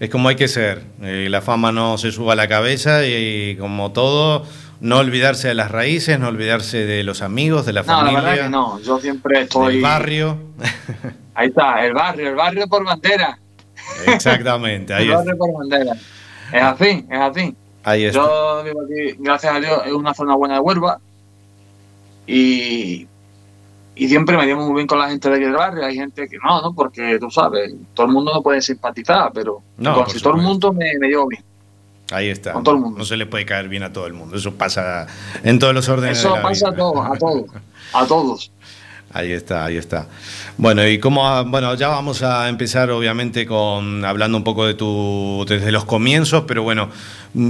[0.00, 0.82] Es como hay que ser.
[1.02, 4.44] eh, la fama no se suba a la cabeza y, como todo,
[4.80, 8.28] no olvidarse de las raíces, no olvidarse de los amigos, de la No, familia, la
[8.30, 8.80] verdad que no.
[8.80, 9.74] Yo siempre estoy.
[9.74, 10.38] del barrio.
[11.34, 13.38] Ahí está, el barrio, el barrio por bandera.
[14.06, 15.18] Exactamente, ahí el está.
[15.24, 15.94] barrio por bandera.
[16.52, 17.54] Es así, es así.
[17.84, 18.18] Ahí está.
[18.20, 20.98] Yo digo aquí, gracias a Dios, es una zona buena de Huelva.
[22.26, 23.06] Y,
[23.94, 25.84] y siempre me llevo muy bien con la gente de aquí del barrio.
[25.84, 26.74] Hay gente que no, ¿no?
[26.74, 30.42] Porque tú sabes, todo el mundo no puede simpatizar, pero No, con si todo el
[30.42, 31.42] mundo me, me llevo bien.
[32.10, 32.52] Ahí está.
[32.52, 32.98] Con todo el mundo.
[32.98, 34.36] No se le puede caer bien a todo el mundo.
[34.36, 35.06] Eso pasa
[35.42, 36.18] en todos los órdenes.
[36.18, 36.78] Eso de la pasa a vida.
[36.78, 37.44] todos, a todos,
[37.94, 38.52] a todos.
[39.14, 40.06] Ahí está, ahí está.
[40.56, 44.72] Bueno, y cómo, ha- bueno, ya vamos a empezar obviamente con hablando un poco de
[44.72, 46.88] tu desde los comienzos, pero bueno,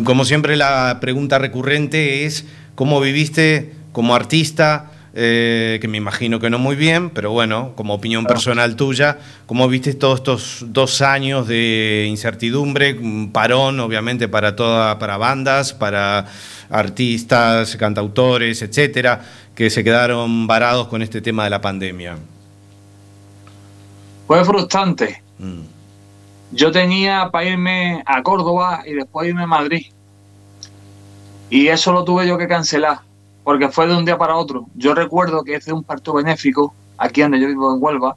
[0.02, 6.48] como siempre la pregunta recurrente es cómo viviste como artista, eh, que me imagino que
[6.48, 11.46] no muy bien, pero bueno, como opinión personal tuya, cómo viste todos estos dos años
[11.46, 16.26] de incertidumbre, un parón, obviamente para toda, para bandas, para
[16.70, 19.20] artistas, cantautores, etcétera,
[19.54, 22.16] que se quedaron varados con este tema de la pandemia.
[24.26, 25.22] Fue frustrante.
[25.38, 25.60] Mm.
[26.52, 29.86] Yo tenía para irme a Córdoba y después irme a Madrid.
[31.50, 33.00] Y eso lo tuve yo que cancelar,
[33.44, 34.66] porque fue de un día para otro.
[34.74, 38.16] Yo recuerdo que hice un parto benéfico aquí donde yo vivo en Huelva,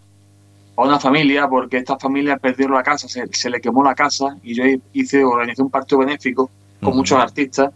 [0.78, 4.38] a una familia, porque esta familia perdió la casa, se, se le quemó la casa,
[4.44, 6.50] y yo hice, organizé un parto benéfico
[6.82, 7.72] con muchos artistas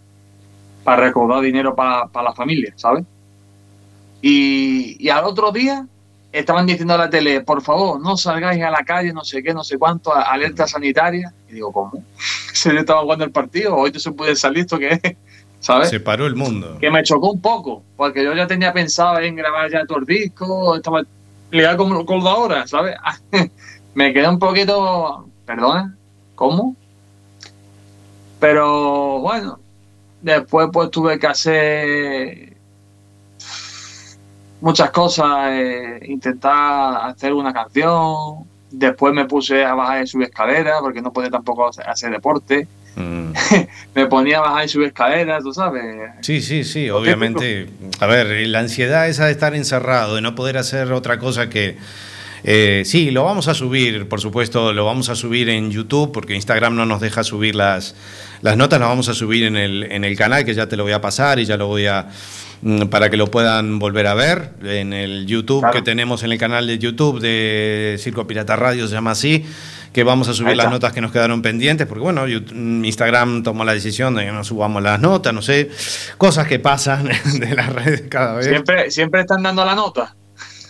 [0.83, 3.05] para recaudar dinero para, para la familia, ¿sabes?
[4.21, 5.87] Y, y al otro día
[6.31, 9.53] estaban diciendo a la tele, por favor, no salgáis a la calle, no sé qué,
[9.53, 11.33] no sé cuánto, alerta sanitaria.
[11.49, 12.03] Y digo, ¿cómo?
[12.53, 15.15] Se yo estaba jugando el partido, hoy no se puede salir, ¿esto qué es?
[15.69, 15.89] ¿Sabes?
[15.89, 16.79] Se paró el mundo.
[16.79, 20.05] Que me chocó un poco, porque yo ya tenía pensado en grabar ya todo el
[20.05, 21.03] disco, estaba
[21.51, 22.95] ligado con, con la hora, ¿sabes?
[23.93, 25.95] me quedé un poquito, perdona,
[26.33, 26.75] ¿cómo?
[28.39, 29.59] Pero bueno,
[30.23, 32.53] después pues tuve que hacer
[34.59, 40.81] muchas cosas, eh, intentar hacer una canción, después me puse a bajar y subir escaleras,
[40.81, 42.67] porque no podía tampoco hacer, hacer deporte,
[42.99, 43.31] Mm.
[43.95, 45.83] me ponía a bajar y subir escaleras, tú sabes,
[46.21, 47.67] Sí, sí, sí, obviamente.
[47.99, 51.77] A ver, la ansiedad esa de estar encerrado, de no poder hacer otra cosa que...
[52.43, 56.35] eh, sí, lo vamos a subir, por supuesto, lo vamos a subir en YouTube, porque
[56.35, 57.95] Instagram no nos deja subir las,
[58.41, 60.83] las notas, las vamos a subir en el, en el canal, que ya te lo
[60.83, 62.07] voy a pasar y ya lo voy a...
[62.61, 65.73] mm, para que lo puedan volver a ver en el YouTube Claro.
[65.73, 69.45] que tenemos en el canal de YouTube de Circo Pirata Radio, se llama así,
[69.93, 73.65] que vamos a subir las notas que nos quedaron pendientes, porque bueno, YouTube- Instagram tomó
[73.65, 75.69] la decisión de que no subamos las notas, no sé,
[76.17, 78.47] cosas que pasan de las redes cada vez.
[78.47, 80.15] siempre, siempre están dando la nota.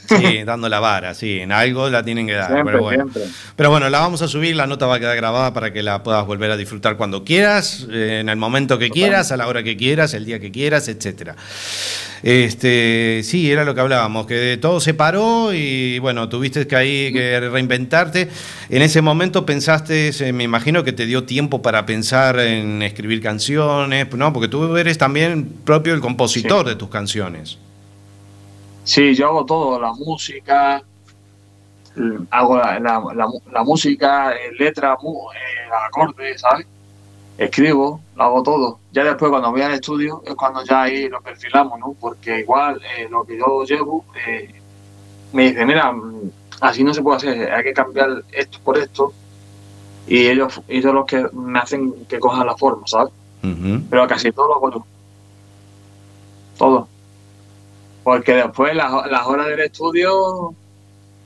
[0.10, 2.52] Sí, dando la vara, sí, en algo la tienen que dar.
[2.52, 3.04] Siempre, pero, bueno.
[3.04, 3.24] siempre.
[3.56, 6.02] pero bueno, la vamos a subir, la nota va a quedar grabada para que la
[6.04, 9.63] puedas volver a disfrutar cuando quieras, eh, en el momento que quieras, a la hora
[9.63, 11.36] que quieras, el día que quieras, etcétera.
[12.24, 17.13] Este, sí, era lo que hablábamos, que todo se paró y bueno, tuviste que ahí
[17.13, 18.30] que reinventarte.
[18.69, 23.22] En ese momento pensaste, eh, me imagino que te dio tiempo para pensar en escribir
[23.22, 24.34] canciones, ¿no?
[24.34, 27.58] Porque tú eres también propio el compositor de tus canciones.
[28.89, 30.82] Sí, yo hago todo, la música,
[32.32, 36.65] hago la, la, la, la música, eh, letra, mu- eh, acordes, ¿sabes?
[37.38, 38.80] Escribo, lo hago todo.
[38.91, 41.95] Ya después cuando voy al estudio es cuando ya ahí lo perfilamos, ¿no?
[41.99, 44.52] Porque igual eh, lo que yo llevo eh,
[45.34, 49.13] me dice, mira, mm, así no se puede hacer, hay que cambiar esto por esto.
[50.08, 53.13] Y ellos, ellos los que me hacen que coja la forma, ¿sabes?
[53.88, 54.86] Pero casi todo lo hago yo.
[56.58, 56.88] Todo.
[58.10, 60.55] Porque después las, las horas del estudio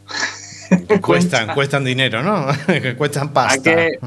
[1.01, 2.47] Cuestan, cuestan dinero, ¿no?
[2.67, 3.53] Que cuestan pasta.
[3.53, 3.99] Hay que,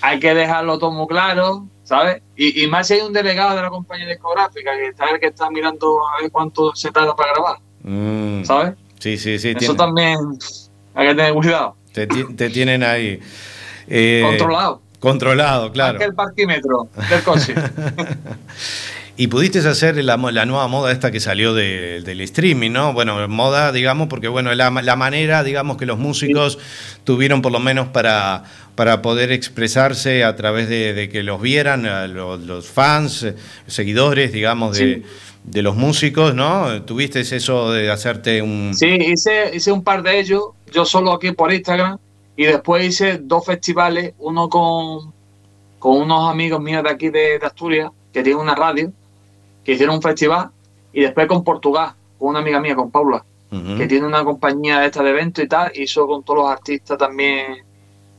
[0.00, 2.20] hay que dejarlo todo muy claro, ¿sabes?
[2.36, 5.26] Y, y más si hay un delegado de la compañía discográfica que está el que
[5.26, 8.74] está mirando a ver cuánto se tarda para grabar, Mm, ¿sabes?
[8.98, 9.50] Sí, sí, sí.
[9.50, 10.18] Eso tiene- también
[10.96, 11.76] hay que tener cuidado.
[11.92, 13.20] te, te tienen ahí.
[13.86, 14.80] eh, Controlado.
[14.98, 15.98] Controlado, Más claro.
[16.00, 17.54] que el parquímetro del coche.
[19.16, 22.92] Y pudiste hacer la, la nueva moda esta que salió de- del streaming, ¿no?
[22.92, 26.58] Bueno, moda, digamos, porque bueno, la, la manera, digamos, que los músicos
[27.04, 28.42] tuvieron por lo menos para,
[28.74, 33.36] para poder expresarse a través de, de que los vieran a los, los fans, eh,
[33.68, 35.02] seguidores, digamos, de, Sí.
[35.44, 36.82] de los músicos, ¿no?
[36.82, 38.72] Tuviste eso de hacerte un...
[38.74, 40.42] Sí, hice, hice un par de ellos,
[40.72, 41.98] yo solo aquí por Instagram,
[42.36, 45.12] y después hice dos festivales, uno con,
[45.78, 48.90] con unos amigos míos de aquí de, de Asturias, que tienen una radio,
[49.64, 50.50] que hicieron un festival,
[50.92, 53.24] y después con Portugal, con una amiga mía, con Paula,
[53.78, 56.98] que tiene una compañía de esta de eventos y tal, hizo con todos los artistas
[56.98, 57.64] también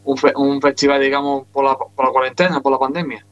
[0.05, 3.25] un, fe- un festival, digamos, por la, por la cuarentena, por la pandemia.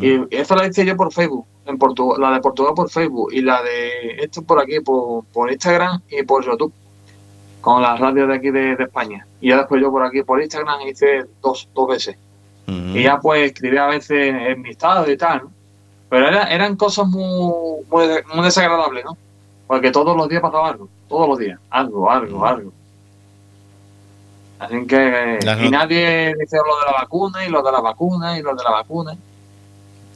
[0.00, 3.40] Y esta la hice yo por Facebook, en Portugal, la de Portugal por Facebook y
[3.42, 6.72] la de esto por aquí, por, por Instagram y por YouTube,
[7.60, 9.26] con las radios de aquí de, de España.
[9.40, 12.16] Y ya después yo por aquí por Instagram hice dos, dos veces.
[12.96, 15.50] Y ya pues escribí a veces en mi estado y tal, ¿no?
[16.10, 17.52] Pero era- eran cosas muy,
[17.90, 19.16] muy, muy desagradables, ¿no?
[19.66, 20.88] Porque todos los días pasaba algo.
[21.08, 22.72] todos los días, algo, algo, algo.
[24.58, 28.38] Así que, Las y nadie dice lo de la vacuna, y lo de la vacuna,
[28.38, 29.16] y lo de la vacuna.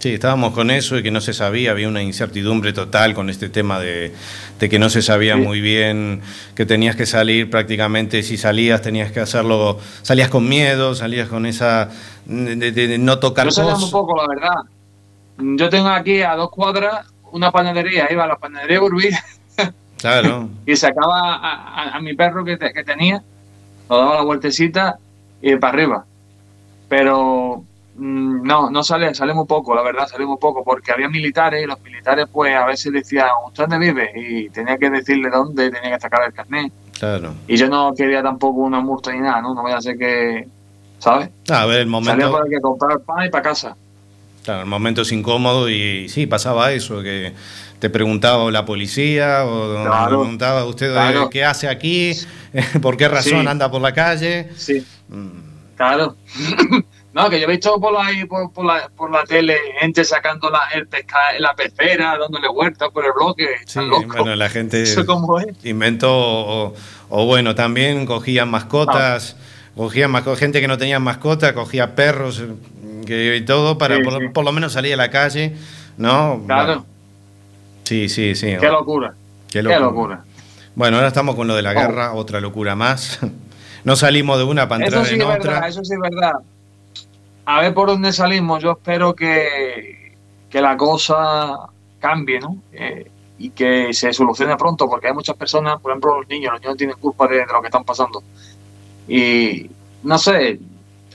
[0.01, 3.49] Sí, estábamos con eso y que no se sabía, había una incertidumbre total con este
[3.49, 4.13] tema de,
[4.59, 5.41] de que no se sabía Sí.
[5.43, 6.21] muy bien,
[6.57, 11.47] que tenías que salir prácticamente, si salías tenías que hacerlo, salías con miedo, salías con
[11.47, 11.89] esa
[12.27, 14.57] de, de- de no tocar Yo sabía un poco, la verdad.
[15.39, 19.09] Yo tengo aquí a dos cuadras una panadería, iba a la panadería Burbí
[19.99, 21.53] Claro, y sacaba a,
[21.83, 23.23] a- a mi perro que, te- que tenía,
[23.89, 24.99] lo daba la vueltecita
[25.41, 26.05] y para arriba.
[26.89, 27.65] Pero
[27.97, 31.63] mm, no, no sale, sale muy poco, la verdad, sale muy poco, porque había militares
[31.63, 34.11] y los militares pues a veces decían, ¿usted dónde vive?
[34.15, 36.73] Y tenía que decirle dónde, tenía que sacar el carnet.
[36.99, 37.35] claro.
[37.47, 39.55] Y yo no quería tampoco una multa ni nada, ¿no?
[39.55, 40.49] No voy a hacer que,
[40.99, 41.31] ¿sabes?
[41.51, 43.77] A ver, el Salía momento, por que comprar pan y para casa.
[44.45, 47.33] Claro, el momento es incómodo y sí, pasaba eso, que
[47.79, 51.31] te preguntaba la policía o Claro, preguntaba usted claro.
[51.31, 52.13] qué hace aquí,
[52.83, 53.47] por qué razón Sí.
[53.47, 54.49] anda por la calle.
[54.57, 54.85] Sí.
[55.09, 56.17] Mm, Claro.
[57.13, 60.49] no, que yo he visto por, ahí, por, por, la, por la tele gente sacando
[60.49, 63.49] la, el pesca, la pecera, dándole vueltas por el bloque.
[63.67, 65.47] Sí, bueno, la gente ¿Eso cómo es?
[65.65, 66.75] inventó, o,
[67.09, 69.37] o bueno, también cogían mascotas,
[69.75, 72.43] cogían gente que no tenía mascota, cogía perros
[73.05, 74.29] que, y todo para Sí, por, sí.
[74.29, 75.55] por lo menos salir a la calle,
[75.97, 76.43] ¿no?
[76.47, 76.67] Claro.
[76.67, 76.87] Bueno,
[77.85, 78.57] sí, sí, sí.
[78.61, 79.15] Qué locura.
[79.51, 80.25] Qué Qué locura.
[80.75, 81.75] Bueno, ahora estamos con lo de la Oh.
[81.75, 83.19] guerra, otra locura más.
[83.85, 85.53] No salimos de una para entrar Eso sí en es otra.
[85.55, 86.35] verdad, eso sí es verdad.
[87.47, 88.63] A ver por dónde salimos.
[88.63, 90.15] Yo espero que,
[90.49, 91.57] que la cosa
[91.99, 92.59] cambie, ¿no?
[92.73, 96.61] Eh, y que se solucione pronto, porque hay muchas personas, por ejemplo, los niños, los
[96.63, 98.23] niños tienen culpa de, de lo que están pasando.
[99.09, 99.69] Y
[100.05, 100.61] no sé,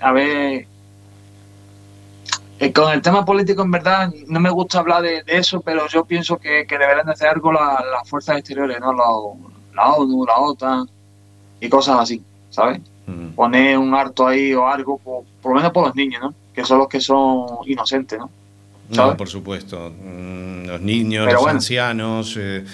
[0.01, 0.67] a ver.
[2.59, 5.87] Eh, con el tema político, en verdad, no me gusta hablar de, de eso, pero
[5.87, 8.93] yo pienso que, que deberán de hacer algo la- las fuerzas exteriores, ¿no?
[8.93, 9.03] La,
[9.75, 10.89] la ONU, la OTAN
[11.59, 12.81] y cosas así, ¿sabes?
[13.05, 13.29] Mm.
[13.35, 16.33] poner un harto ahí o algo, por, por lo menos por los niños, ¿no?
[16.53, 18.29] Que son los que son inocentes, ¿no?
[18.89, 19.15] No, ¿sabes?
[19.15, 19.91] por supuesto.
[20.01, 21.57] Mm, Los niños, Pero los bueno.
[21.57, 22.35] ancianos.
[22.37, 22.65] eh,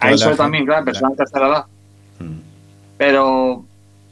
[0.00, 1.64] A eso también, claro, personas de tercera edad.
[2.20, 2.38] Mm.
[2.98, 3.64] Pero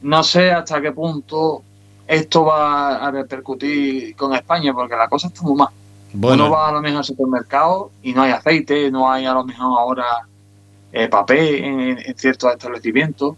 [0.02, 1.62] no sé hasta qué punto
[2.08, 5.68] esto va a repercutir con España, porque la cosa está muy mal.
[6.12, 9.34] Bueno, Uno va a lo mejor al supermercado y no hay aceite, no hay a
[9.34, 10.04] lo mejor ahora
[10.90, 13.36] eh, papel en, en ciertos establecimientos.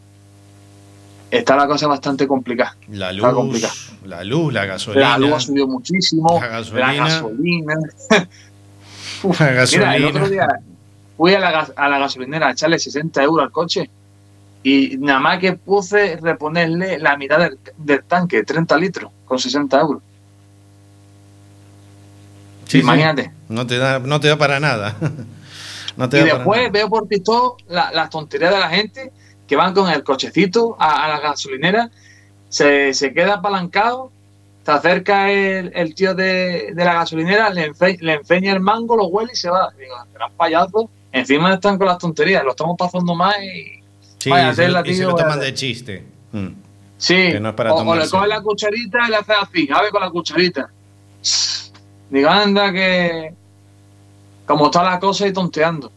[1.30, 2.76] Está la cosa bastante complicada.
[2.90, 3.62] la luz,
[4.04, 5.10] la luz, la gasolina.
[5.10, 7.04] La luz ha subido muchísimo, La la gasolina.
[7.04, 7.74] gasolina.
[9.22, 10.08] Uf, La Mira, el gasolina.
[10.08, 10.48] otro día
[11.16, 13.90] fui a la, gas- a la gasolinera a echarle 60 euros al coche
[14.62, 19.80] y nada más que puse reponerle la mitad del, del tanque, 30 litros, con 60
[19.80, 20.02] euros.
[22.66, 22.80] Sí, sí.
[22.80, 23.32] Imagínate.
[23.48, 24.96] No te da, no te da para nada.
[25.96, 27.06] No te Y da después veo por
[27.68, 29.12] la- las tonterías de la gente
[29.46, 31.90] que van con el cochecito a, a la gasolinera,
[32.48, 34.10] se, se queda apalancado,
[34.64, 38.96] se acerca el, el tío de, de la gasolinera, le, enfe- le enseña el mango,
[38.96, 39.72] lo huele y se va.
[39.78, 40.88] Digo, gran payaso.
[41.12, 43.79] Encima están con las tonterías, lo estamos pasando más y.
[44.20, 46.04] Sí, vaya y se, y se lo toman de chiste.
[46.32, 46.48] Mm.
[46.98, 49.68] Sí, Que no es para o, o le coge la cucharita y le hace así,
[49.74, 50.70] a ver con la cucharita.
[52.10, 53.32] Digo, anda que.
[54.46, 55.90] Como está la cosa y tonteando.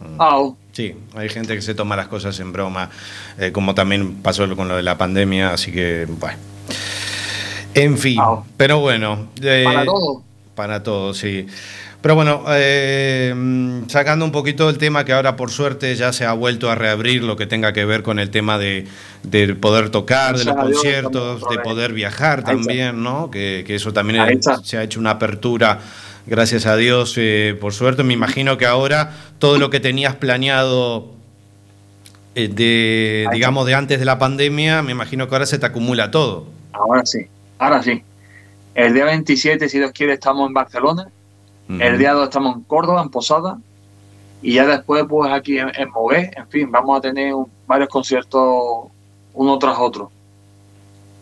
[0.00, 0.20] Mm.
[0.20, 0.56] Au.
[0.72, 2.90] Sí, hay gente que se toma las cosas en broma,
[3.38, 6.38] eh, como también pasó con lo de la pandemia, así que, bueno.
[7.74, 8.20] En fin,
[8.56, 9.28] pero bueno.
[9.42, 10.22] eh, Para todo.
[10.54, 11.46] Para todo, sí.
[12.02, 16.32] Pero bueno, eh, sacando un poquito el tema que ahora por suerte ya se ha
[16.32, 18.86] vuelto a reabrir lo que tenga que ver con el tema de,
[19.22, 23.30] de poder tocar, de los conciertos, de poder viajar también, ¿no?
[23.30, 25.80] Que, que eso también es- se ha hecho una apertura,
[26.26, 28.02] gracias a Dios, eh, por suerte.
[28.02, 31.10] Me imagino que ahora todo lo que tenías planeado
[32.34, 36.10] eh, de, digamos, de antes de la pandemia, me imagino que ahora se te acumula
[36.10, 36.46] todo.
[36.72, 37.26] Ahora sí,
[37.58, 38.02] ahora sí.
[38.74, 41.08] El día 27, si Dios quiere, estamos en Barcelona.
[41.80, 43.58] El día 2 estamos en Córdoba, en Posada.
[44.42, 47.88] Y ya después, pues aquí en, en Mogué, en fin, vamos a tener un- varios
[47.90, 48.86] conciertos
[49.34, 50.10] uno tras otro.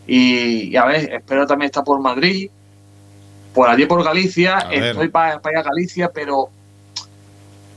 [0.07, 2.49] Y, y a ver, espero también estar por Madrid,
[3.53, 4.57] por allí por Galicia.
[4.59, 4.73] A.
[4.89, 6.49] Estoy para ir a Galicia, pero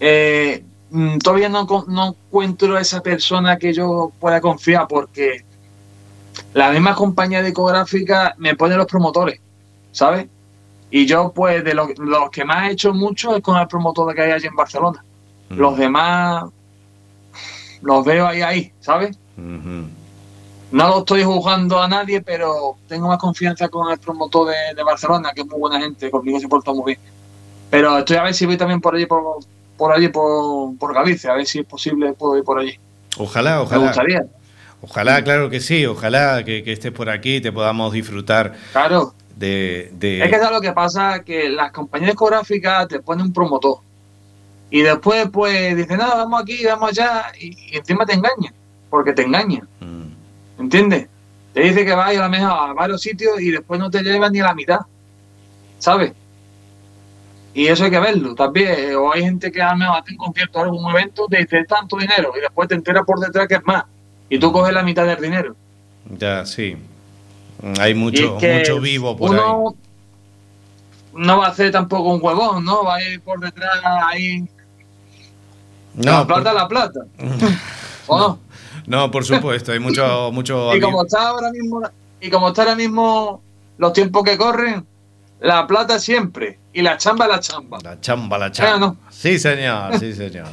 [0.01, 5.45] eh, mm, todavía no, no encuentro esa persona que yo pueda confiar porque
[6.55, 9.41] la misma compañía discográfica me pone los promotores,
[9.91, 10.27] ¿sabes?
[10.95, 14.14] Y yo, pues, de lo- los que más he hecho mucho es con el promotor
[14.14, 15.03] que hay allí en Barcelona.
[15.49, 16.45] Los demás
[17.82, 19.18] los veo ahí, ahí, ¿sabes?
[20.70, 24.82] No lo estoy juzgando a nadie, pero tengo más confianza con el promotor de, de
[24.82, 26.99] Barcelona, que es muy buena gente, conmigo se porta muy bien.
[27.70, 29.22] Pero estoy a ver si voy también por allí, por,
[29.76, 32.78] por allí, por, por Galicia, a ver si es posible, puedo ir por allí.
[33.18, 33.82] Ojalá, Me ojalá.
[33.86, 34.24] gustaría.
[34.80, 35.84] Ojalá, claro que sí.
[35.86, 39.14] Ojalá que, que estés por aquí y te podamos disfrutar Claro.
[39.47, 39.90] De.
[39.93, 41.22] de- Es que ¿sabes lo que pasa?
[41.24, 43.78] Que las compañías discográficas te ponen un promotor.
[44.70, 47.24] Y después, pues, dicen, no, vamos aquí, vamos allá.
[47.38, 48.55] Y, y encima te engañan.
[48.88, 49.68] Porque te engañan.
[49.80, 51.09] Mm, ¿Entiendes?
[51.53, 54.32] Te dice que vaya a la mejor a varios sitios y después no te llevan
[54.32, 54.80] ni a la mitad.
[55.78, 56.12] ¿Sabes?
[57.55, 58.72] Y eso hay que verlo también.
[58.78, 61.38] Eh, O hay gente que a lo mejor hace un concierto o algún evento, te
[61.38, 63.84] dice tanto dinero y después te enteras por detrás que es más.
[64.30, 65.55] Y tú coges la mitad del dinero.
[66.16, 66.76] Ya, sí.
[67.80, 69.40] Hay mucho, es que mucho vivo por ahí.
[69.40, 69.74] uno
[71.14, 72.84] no va a hacer tampoco un huevón, ¿no?
[72.84, 73.78] Va a ir por detrás
[74.10, 74.48] ahí.
[75.98, 77.00] la No, plata, por, la plata.
[78.06, 78.38] ¿O no?
[78.86, 79.72] no, por supuesto.
[79.72, 80.74] Hay mucho, mucho.
[80.74, 81.82] Y como está ahora mismo,
[82.20, 83.42] y como está ahora mismo
[83.78, 84.86] los tiempos que corren,
[85.40, 86.58] la plata siempre.
[86.72, 87.78] Y la chamba, la chamba.
[87.82, 88.78] La chamba, la Ah, chamba.
[88.78, 88.96] no.
[89.10, 90.46] Sí, señor, sí, señor.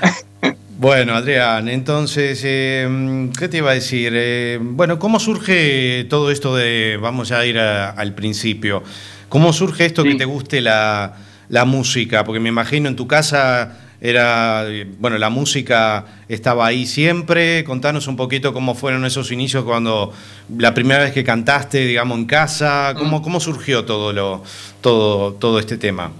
[0.76, 4.12] Bueno, Adrián, entonces, eh, ¿qué te iba a decir?
[4.16, 8.82] Eh, bueno, ¿cómo surge todo esto de, vamos a ir a- al principio,
[9.28, 11.14] ¿cómo surge esto que te guste la,
[11.48, 12.24] la música?
[12.24, 14.64] Porque me imagino en tu casa era,
[14.98, 17.62] bueno, la música estaba ahí siempre.
[17.64, 20.12] Contanos un poquito cómo fueron esos inicios cuando
[20.58, 24.42] la primera vez que cantaste, digamos, en casa, cómo, cómo surgió todo, lo,
[24.80, 26.10] todo, todo este tema.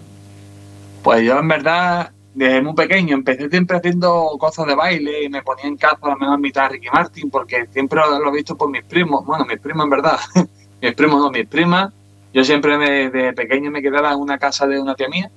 [1.02, 5.43] Pues yo en verdad, desde muy pequeño, empecé siempre haciendo cosas de baile y me
[5.43, 8.57] ponía en casa a la mejor mitad de Ricky Martin porque siempre lo he visto
[8.57, 9.24] por mis primos.
[9.24, 10.18] Bueno, mis primos en verdad.
[10.82, 11.93] mis primos no, mis primas.
[12.32, 15.30] Yo siempre me- de pequeño me quedaba en una casa de una tía mía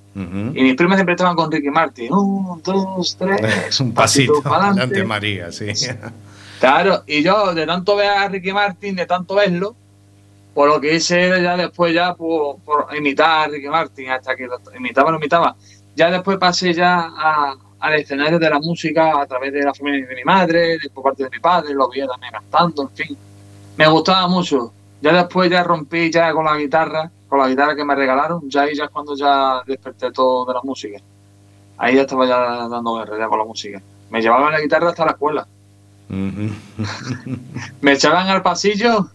[0.56, 2.12] y mis primas siempre estaban con Ricky Martin.
[2.12, 3.40] Un, dos, tres.
[3.68, 5.66] Es un pasito adelante, María, sí.
[6.58, 9.76] Claro, y yo de tanto ver a Ricky Martin, de tanto verlo,
[10.54, 14.34] por lo que hice era ya después ya por, por imitar a Ricky Martin, hasta
[14.34, 15.54] que lo imitaba, lo imitaba.
[15.98, 20.06] Ya después pasé ya a- al escenario de la música a través de la familia
[20.06, 23.16] de mi madre, de por parte de mi padre, lo veía también cantando, en fin.
[23.76, 24.72] Me gustaba mucho.
[25.02, 28.62] Ya después ya rompí ya con la guitarra, con la guitarra que me regalaron, ya
[28.62, 30.98] ahí ya es cuando ya desperté todo de la música.
[31.78, 33.82] Ahí ya estaba ya dando guerra ya con la música.
[34.10, 35.46] Me llevaban la guitarra hasta la escuela
[37.82, 39.10] me echaban al pasillo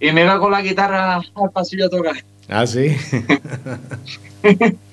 [0.00, 2.16] y me iba con la guitarra al pasillo a tocar.
[2.48, 2.94] Ah, sí.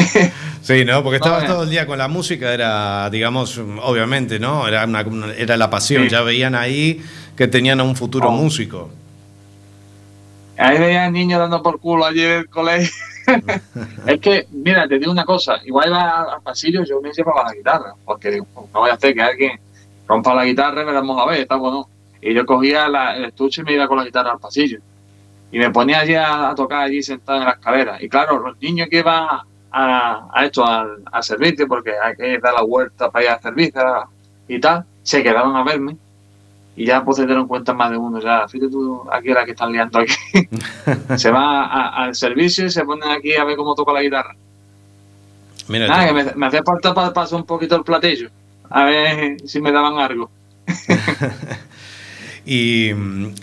[0.62, 1.02] Sí, ¿no?
[1.02, 1.54] Porque estabas Bueno.
[1.54, 4.68] todo el día con la música, era, digamos, obviamente, ¿no?
[4.68, 5.00] Era, una,
[5.36, 6.10] era la pasión, Sí.
[6.10, 7.02] ya veían ahí
[7.36, 8.32] que tenían a un futuro Oh.
[8.32, 8.90] músico.
[10.58, 12.92] Ahí veía niños dando por culo allí en el colegio.
[14.06, 17.54] es que, mira, te digo una cosa, igual iba al pasillo yo me llevaba la
[17.54, 19.58] guitarra, porque digo, no voy a hacer que alguien
[20.06, 21.88] rompa la guitarra y me vamos a ver, está bueno.
[22.20, 24.78] Y yo cogía la- el estuche y me iba con la guitarra al pasillo.
[25.52, 27.96] Y me ponía allí a, a tocar allí sentado en la escalera.
[28.02, 29.26] Y claro, los niños que iban
[29.72, 33.40] a, a esto, al, al servicio, porque hay que dar la vuelta para ir al
[33.42, 33.80] servicio
[34.48, 35.96] y tal, se quedaban a verme.
[36.76, 39.50] Y ya pues se dieron cuenta más de uno, ya, fíjate tú, aquí la que
[39.50, 40.14] están liando aquí.
[41.16, 44.34] se va a- al servicio y se ponen aquí a ver cómo toca la guitarra.
[45.68, 48.28] Mira, Nada, que me, me hacía falta para pasar un poquito el platillo.
[48.70, 50.30] A ver si me daban algo.
[52.52, 52.90] y,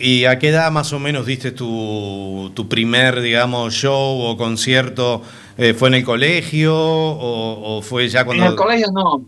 [0.00, 5.22] y a qué edad más o menos diste tu, tu primer, digamos, show o concierto?
[5.56, 8.44] Eh, ¿Fue en el colegio o, o fue ya cuando...?
[8.44, 9.22] En el colegio no.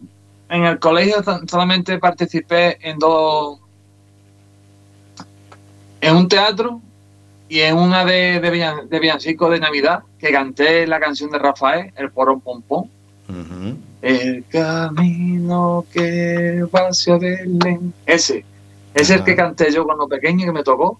[0.51, 1.17] En el colegio
[1.49, 3.59] solamente participé en dos.
[6.01, 6.81] En un teatro
[7.49, 11.39] y en una de, de, villan- de villancico de Navidad, que canté la canción de
[11.39, 12.91] Rafael, El Porón Pompón.
[13.29, 13.77] Ujú.
[14.03, 17.93] El camino que va hacia Belén.
[18.07, 18.45] Ese.
[18.95, 20.99] Es el que canté yo cuando pequeño que me tocó.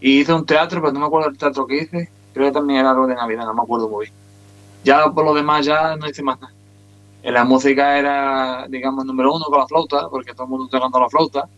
[0.00, 2.10] Y hice un teatro, pero no me acuerdo el teatro que hice.
[2.34, 4.16] Creo que también era algo de Navidad, no me acuerdo muy bien.
[4.84, 6.52] Ya por lo demás ya no hice más nada.
[7.22, 10.98] En la música era, digamos, número uno con la flauta, porque todo el mundo tocando
[10.98, 11.48] la flauta.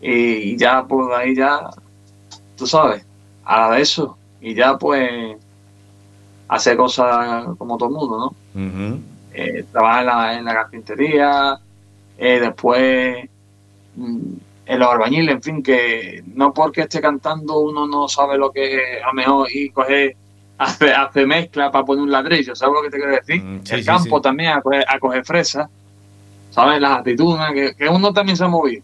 [0.00, 1.70] Y ya, pues ahí ya,
[2.56, 3.04] tú sabes,
[3.44, 4.16] a la de eso.
[4.40, 5.36] Y ya, pues,
[6.48, 8.18] hacer cosas como todo el mundo,
[8.54, 8.60] ¿no?
[8.60, 9.00] Ujú.
[9.34, 11.60] eh, trabajar en la, en la carpintería,
[12.18, 13.28] eh, después
[13.96, 14.34] mm,
[14.66, 19.02] los albañiles, en fin, que no porque esté cantando uno no sabe lo que es
[19.02, 20.16] a lo mejor y coger,
[20.58, 23.42] hace, hace mezcla para poner un ladrillo, ¿sabes lo que te quiero decir?
[23.42, 24.22] Mm, sí, el sí, campo sí.
[24.22, 25.68] también a coger, a coger fresas,
[26.50, 26.80] ¿sabes?
[26.80, 28.82] Las aceitunas, que, que uno también se ha movido.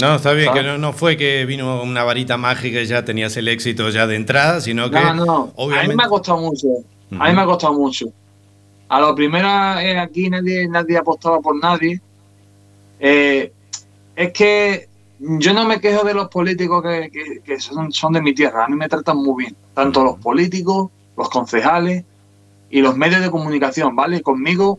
[0.00, 0.62] No, está bien, ¿sabes?
[0.62, 4.06] que no, no fue que vino una varita mágica y ya tenías el éxito ya
[4.06, 6.68] de entrada, sino que No, no, a mí me ha costado mucho.
[7.18, 8.06] A mí me ha costado mucho.
[8.88, 9.48] A lo primero
[9.80, 12.00] eh, aquí nadie, nadie apostaba por nadie.
[13.00, 13.52] Eh,
[14.14, 14.88] es que
[15.18, 18.64] yo no me quejo de los políticos que, que- que son, son de mi tierra.
[18.64, 19.56] A mí me tratan muy bien.
[19.74, 22.04] Tanto los políticos, los concejales
[22.70, 24.20] y los medios de comunicación, ¿vale?
[24.22, 24.78] Conmigo,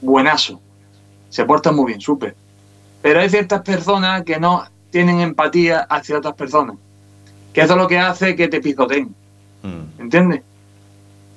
[0.00, 0.60] buenazo.
[1.28, 2.34] se portan muy bien, súper.
[3.02, 6.76] Pero hay ciertas personas que no tienen empatía hacia otras personas.
[7.52, 9.14] Que eso es lo que hace que te pisoteen.
[9.62, 10.00] Mm.
[10.00, 10.42] ¿Entiendes?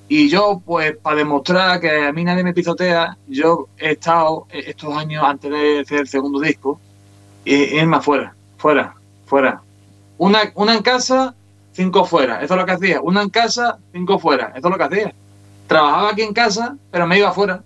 [0.08, 4.96] Y yo, pues, para demostrar que a mí nadie me pisotea, yo he estado estos
[4.98, 6.80] años antes de hacer el segundo disco,
[7.46, 9.62] y irme afuera, fuera, fuera.
[10.18, 11.34] Una, una en casa,
[11.74, 12.42] cinco fuera.
[12.42, 13.02] Eso es lo que hacía.
[13.02, 14.54] Una en casa, cinco fuera.
[14.56, 15.14] Eso es lo que hacía.
[15.68, 17.62] Trabajaba aquí en casa, pero me iba afuera.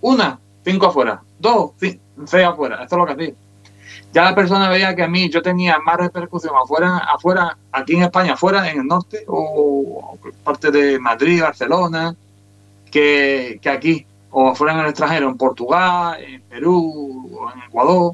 [0.00, 1.20] Una, cinco afuera.
[1.38, 2.76] Dos, ci- seis afuera.
[2.84, 3.34] Eso es lo que hacía.
[4.12, 8.02] Ya la persona veía que a mí yo tenía más repercusión afuera, afuera, aquí en
[8.04, 12.14] España, afuera, en el norte, o parte de Madrid, Barcelona,
[12.90, 18.12] que, que aquí, o afuera en el extranjero, en Portugal, en Perú, o en Ecuador.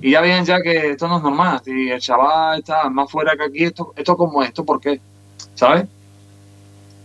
[0.00, 1.60] Y ya ven ya que esto no es normal.
[1.64, 5.00] Si el chaval está más fuera que aquí, esto, esto como esto, ¿por qué?
[5.54, 5.86] ¿Sabes?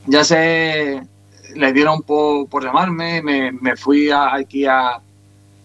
[0.05, 1.01] Ya se
[1.55, 4.95] le dieron por, por llamarme, me, me fui a- aquí a,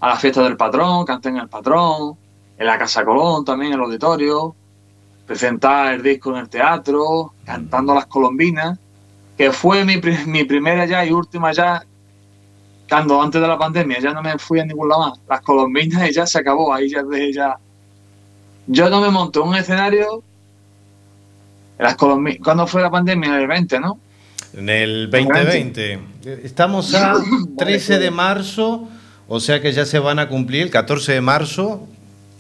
[0.00, 2.16] a la fiesta del patrón, canté en el patrón,
[2.56, 4.54] en la Casa Colón también, en el auditorio,
[5.26, 8.78] presentar el disco en el teatro, cantando las colombinas,
[9.36, 11.84] que fue mi, mi primera ya y última ya
[12.88, 15.20] cuando antes de la pandemia ya no me fui a ningún lado más.
[15.28, 17.56] Las colombinas y ya se acabó, ahí ya dejé ya.
[18.66, 20.22] Yo no me monté un escenario.
[21.78, 23.28] Las colombinas, ¿cuándo fue la pandemia?
[23.28, 23.98] En el 20, ¿no?
[24.54, 26.00] En el 2020.
[26.42, 27.14] Estamos a
[27.58, 28.88] 13 de marzo,
[29.28, 31.86] o sea que ya se van a cumplir el 14 de marzo,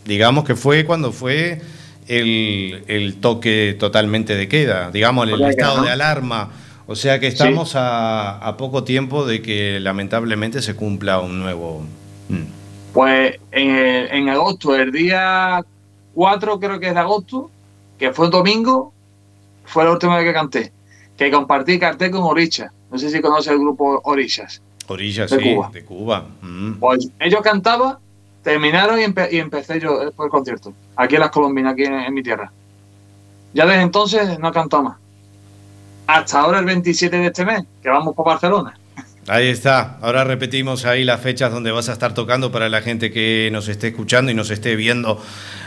[0.04, 1.60] digamos que fue cuando fue
[2.08, 6.50] el, el toque totalmente de queda, digamos el estado de alarma.
[6.90, 11.82] O sea que estamos a, a poco tiempo de que lamentablemente se cumpla un nuevo...
[12.30, 12.42] Mm.
[12.94, 15.62] Pues en, en agosto, el día
[16.14, 17.50] 4 creo que es de agosto,
[17.98, 18.92] que fue un domingo,
[19.66, 20.72] fue la última vez que canté.
[21.16, 22.72] Que compartí cartel con Oricha.
[22.90, 24.62] No sé si conoce el grupo Orishas.
[24.86, 25.70] Orillas, De sí, Cuba.
[25.70, 26.26] de Cuba.
[26.40, 26.72] Mm.
[26.80, 27.98] Pues ellos cantaban,
[28.42, 30.72] terminaron y, empe- y empecé yo después el concierto.
[30.96, 32.50] Aquí en las Colombinas, aquí en, en mi tierra.
[33.52, 34.96] Ya desde entonces no he cantado más.
[36.08, 38.74] Hasta ahora el 27 de este mes, que vamos por Barcelona.
[39.26, 39.98] Ahí está.
[40.00, 43.68] Ahora repetimos ahí las fechas donde vas a estar tocando para la gente que nos
[43.68, 45.22] esté escuchando y nos esté viendo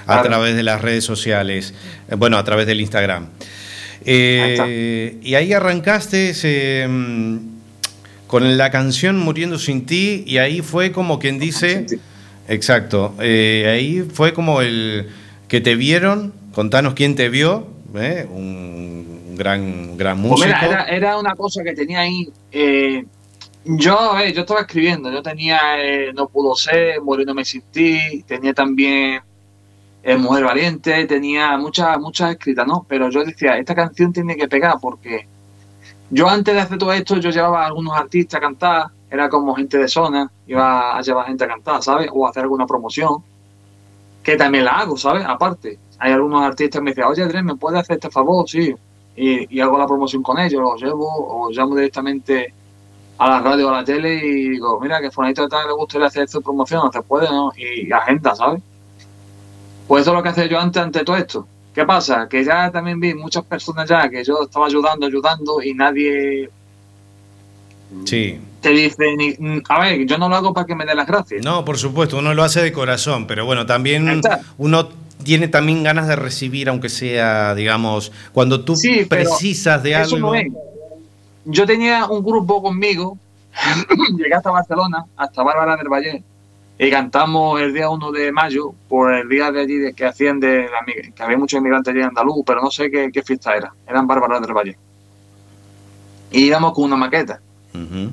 [0.07, 1.75] a través de las redes sociales.
[2.09, 3.27] Eh, Bueno, a través del Instagram.
[4.03, 6.87] Eh, y ahí arrancaste eh,
[8.25, 11.85] con la canción Muriendo sin ti y ahí fue como quien dice...
[12.47, 13.13] Exacto.
[13.21, 15.07] eh, ahí fue como el
[15.47, 16.33] que te vieron.
[16.51, 17.67] Contanos quién te vio.
[17.95, 18.25] ¿eh?
[18.29, 18.80] Un
[19.41, 20.45] gran, gran Pues músico.
[20.47, 22.31] mira, era, era una cosa que tenía ahí.
[22.51, 23.03] eh,
[23.63, 23.95] yo,
[24.33, 25.11] yo estaba escribiendo.
[25.11, 28.23] Yo tenía eh, No pudo ser, Muriéndome sin ti.
[28.27, 29.21] Tenía también
[30.03, 31.05] eh, Mujer Valiente.
[31.05, 32.85] Tenía muchas, muchas escritas, ¿no?
[32.87, 35.27] Pero yo decía, esta canción tiene que pegar porque
[36.09, 38.85] yo antes de hacer todo esto, yo llevaba a algunos artistas a cantar.
[39.09, 40.31] Era como gente de zona.
[40.47, 42.09] Iba a llevar gente a cantar, ¿sabes?
[42.11, 43.23] O a hacer alguna promoción.
[44.23, 45.23] Que también la hago, ¿sabes?
[45.25, 45.79] Aparte.
[45.99, 48.49] Hay algunos artistas que me dicen, oye, Andrés, ¿me puedes hacer este favor?
[48.49, 48.73] Sí
[49.15, 52.53] y, y hago la promoción con ellos, los llevo o llamo directamente
[53.17, 55.73] a la radio o a la tele y digo, mira, que Fonadito de tal le
[55.73, 57.51] gustaría hacer esta promoción, se puede, ¿no?
[57.55, 58.61] Y agenda, ¿sabes?
[59.87, 61.47] Pues eso es lo que hacía yo antes ante todo esto.
[61.73, 62.27] ¿Qué pasa?
[62.27, 66.49] Que ya también vi muchas personas ya que yo estaba ayudando, ayudando y nadie
[68.05, 68.39] Sí.
[68.61, 69.35] Te dice, ni,
[69.69, 71.43] a ver, yo no lo hago para que me dé las gracias.
[71.43, 74.21] No, por supuesto, uno lo hace de corazón, pero bueno, también
[74.57, 74.89] uno
[75.23, 80.29] tiene también ganas de recibir, aunque sea, digamos, cuando tú Sí, precisas de Eso algo.
[80.29, 80.47] no es.
[81.45, 83.17] Yo tenía un grupo conmigo,
[84.17, 86.23] llegué hasta Barcelona, hasta Bárbara del Valle,
[86.77, 90.39] y cantamos el día 1 de mayo, por el día de allí de que hacían
[90.39, 93.55] de la que había muchos inmigrantes allí en andaluz, pero no sé qué, qué fiesta
[93.55, 94.77] era, eran Bárbara del Valle.
[96.31, 97.39] Y íbamos con una maqueta,
[97.73, 98.11] Ujú.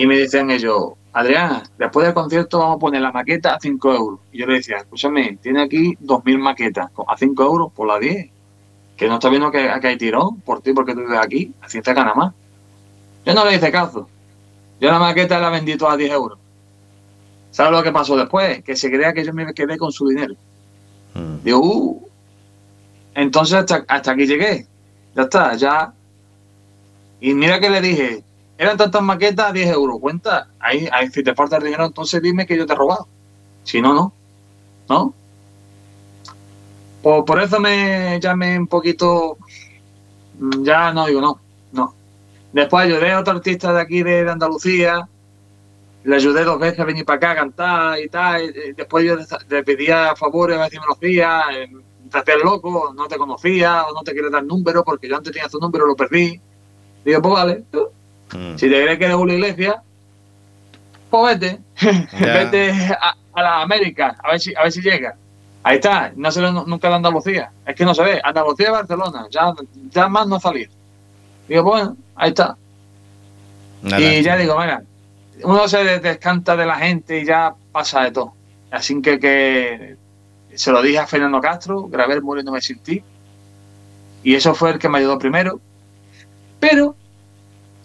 [0.00, 3.94] Y me decían ellos, Adrián, después del concierto vamos a poner la maqueta a 5
[3.94, 4.20] euros.
[4.32, 8.30] Y yo le decía, escúchame, tiene aquí 2.000 maquetas, a 5 euros por la 10.
[8.96, 11.82] Que no está viendo que, que hay tirón por ti porque tú vives aquí, así
[11.82, 12.32] te gana más.
[13.26, 14.08] Yo no le hice caso.
[14.80, 16.38] Yo la maqueta la vendí toda a 10 euros.
[17.50, 18.64] ¿Sabes lo que pasó después?
[18.64, 20.34] Que se crea que yo me quedé con su dinero.
[21.12, 21.44] Mm.
[21.44, 22.08] Digo, uh.
[23.14, 24.66] Entonces hasta, hasta aquí llegué.
[25.14, 25.92] Ya está, ya.
[27.20, 28.24] Y mira que le dije,
[28.60, 29.98] eran tantas maquetas, 10 euros.
[30.00, 33.08] Cuenta, ahí, ahí si te falta el dinero, entonces dime que yo te he robado.
[33.64, 34.14] Si no, no.
[34.88, 35.16] ¿No?
[37.02, 39.38] Pues por eso me llamé un poquito.
[40.38, 41.40] mm, Ya no digo no,
[41.72, 41.96] no.
[42.52, 45.08] Después ayudé a otro artista de aquí de, de Andalucía.
[46.02, 48.52] Le ayudé dos veces a venir para acá a cantar y tal.
[48.76, 49.16] después yo
[49.48, 51.42] le pedía favores a ver si me lo hacía.
[51.54, 51.70] eh,
[52.10, 55.32] Te hacías loco, no te conocía o no te quieres dar número porque yo antes
[55.32, 56.40] tenía su número lo perdí.
[57.04, 57.66] Digo, pues vale.
[58.36, 58.56] Mm.
[58.56, 59.82] Si te crees que eres una iglesia,
[61.10, 61.58] pues vete.
[62.20, 62.70] Vete
[63.00, 65.16] a, a las Américas, a ver si, a ver si llega.
[65.62, 67.50] Ahí está, no se ve nu- nunca de Andalucía.
[67.66, 68.20] Es que no se ve.
[68.22, 69.52] Andalucía y Barcelona, ya,
[69.90, 70.70] ya más no salir.
[71.48, 72.56] Digo, bueno, ahí está.
[73.98, 74.82] Y ya digo, mira,
[75.42, 78.32] uno se des- descanta de la gente y ya pasa de todo.
[78.70, 79.96] Así que, que
[80.54, 83.02] se lo dije a Fernando Castro, grabé el Muriéndome sin ti.
[84.22, 85.60] Y eso fue el que me ayudó primero.
[86.60, 86.94] Pero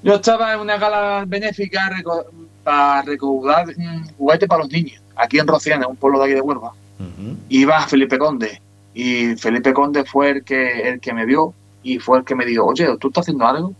[0.05, 1.91] yo estaba en una gala benéfica
[2.63, 3.65] para recaudar
[4.17, 6.71] juguetes para los niños, aquí en Rociana, un pueblo de aquí de Huelva.
[6.99, 7.35] Ujú.
[7.49, 8.61] Iba Felipe Conde.
[8.93, 11.53] Y Felipe Conde fue el que, el que me vio
[11.83, 13.73] y fue el que me dijo, oye, ¿tú estás haciendo algo?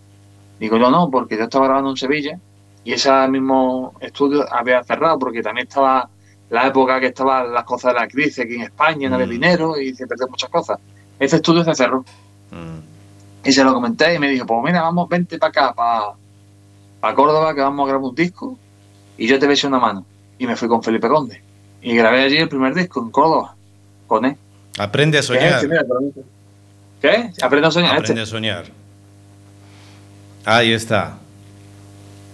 [0.60, 2.38] Digo, yo no, porque yo estaba grabando en Sevilla
[2.84, 6.10] y ese mismo estudio había cerrado porque también estaba
[6.50, 9.32] la época que estaban las cosas de la crisis aquí en España, no había Mm.
[9.32, 10.80] dinero y se perdió muchas cosas.
[11.20, 12.02] Ese estudio se cerró.
[12.52, 12.95] Mm.
[13.46, 15.74] Y se lo comenté y me dijo, pues mira, vamos, vente para acá,
[17.00, 18.58] para Córdoba, que vamos a grabar un disco
[19.18, 20.06] y yo te besé una mano.
[20.40, 21.42] Y me fui con Felipe Conde.
[21.82, 23.56] Y grabé allí el primer disco en Córdoba,
[24.08, 24.36] con él.
[24.80, 25.54] Aprende a ¿Qué es soñar.
[25.54, 25.68] este?
[25.68, 25.84] Mira.
[27.02, 27.32] ¿Qué?
[27.44, 27.98] Aprendo a soñar.
[28.00, 28.66] Aprende a soñar.
[30.44, 31.18] Ahí está.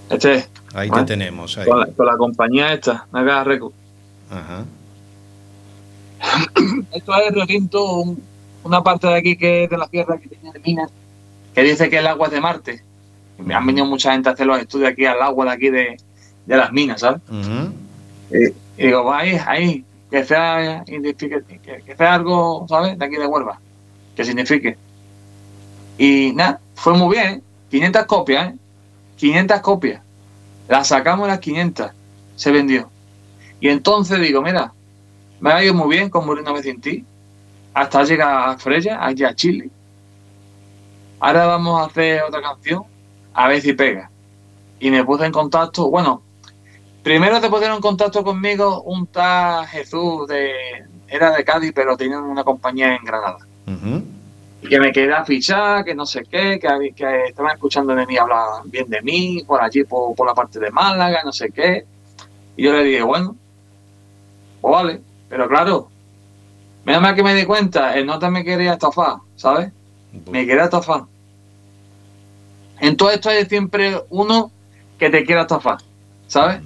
[0.10, 1.00] Este, este Ahí Ah.
[1.00, 1.58] te tenemos.
[1.58, 1.66] ahí.
[1.68, 3.74] con, la, con la compañía esta, Naga Record.
[4.30, 4.64] Ajá.
[6.94, 8.24] Esto es Río Tinto, un-
[8.64, 10.90] una parte de aquí que es de la tierra que tiene de minas,
[11.54, 12.84] que dice que el agua es de Marte.
[13.38, 15.98] Me han venido mucha gente a hacer los estudios aquí al agua de aquí de,
[16.46, 17.22] de las minas, ¿sabes?
[18.78, 21.02] Y digo, va ahí, ahí, que sea, que,
[21.86, 22.98] que sea algo, ¿sabes?
[22.98, 23.60] De aquí de Huelva,
[24.16, 24.78] que signifique.
[25.98, 27.42] Y nada, fue muy bien, ¿eh?
[27.70, 28.58] 500 copias, ¿eh?
[29.18, 30.02] 500 copias.
[30.68, 31.92] Las sacamos las 500,
[32.36, 32.90] se vendió.
[33.60, 34.72] Y entonces digo, mira,
[35.40, 37.04] me ha ido muy bien con Morir una vez sin ti,
[37.74, 39.70] hasta llegar a Freya, allá a Chile.
[41.22, 42.84] Ahora vamos a hacer otra canción,
[43.34, 44.12] a ver si pega.
[44.82, 46.24] Y me puse en contacto, bueno,
[47.04, 50.52] Primero se pusieron en contacto conmigo un tal Jesús de
[51.08, 53.40] era de Cádiz, pero tenía una compañía en Granada.
[54.62, 58.46] Y que me quería fichar, que no sé qué, que, estaban escuchando de mí hablar
[58.66, 61.86] bien de mí, por allí, por, por la parte de Málaga, no sé qué.
[62.56, 63.36] Y yo le dije, bueno,
[64.62, 65.90] pues vale, pero claro,
[66.86, 69.72] menos mal que me di cuenta, el nota me quería estafar, ¿sabes?
[70.30, 71.06] Me quería estafar.
[72.82, 74.52] En todo esto hay siempre uno
[74.98, 75.78] que te quiera estafar,
[76.28, 76.60] ¿sabes?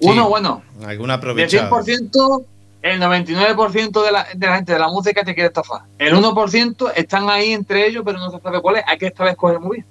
[0.00, 0.06] Sí.
[0.08, 1.82] Uno, bueno, Algún del aprovechado.
[1.82, 2.44] 100%,
[2.82, 5.82] el 99% de la, de la gente de la música te quiere estafar.
[5.98, 8.84] El 1% están ahí entre ellos, pero no se sabe cuál es.
[8.86, 9.86] Hay que esta vez coger muy bien.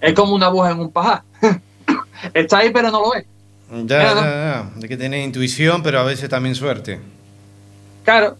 [0.00, 1.22] Es como una aguja en un pajar.
[2.34, 3.24] Está ahí, pero no lo ves.
[3.86, 4.70] Ya, ya, ya.
[4.80, 7.00] Hay que tener intuición, pero a veces también suerte.
[8.04, 8.36] Claro.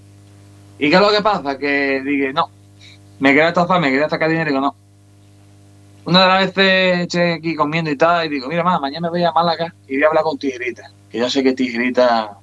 [0.78, 1.58] ¿Y qué es lo que pasa?
[1.58, 2.50] Que dije, no,
[3.18, 4.76] me quería estafar, me quería sacar dinero y digo, no.
[6.06, 9.18] Una de las veces eché aquí comiendo y tal, y digo, mira, mamá, mañana me
[9.18, 10.90] voy a Málaga y voy a hablar con Tijerita.
[11.10, 12.38] Que yo sé que Tijerita,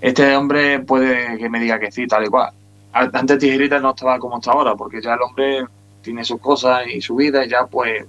[0.00, 2.50] este hombre puede que me diga que sí, tal y cual.
[2.92, 5.66] Antes Tijerita no estaba como está ahora, porque ya el hombre
[6.00, 8.04] tiene sus cosas y su vida y ya pues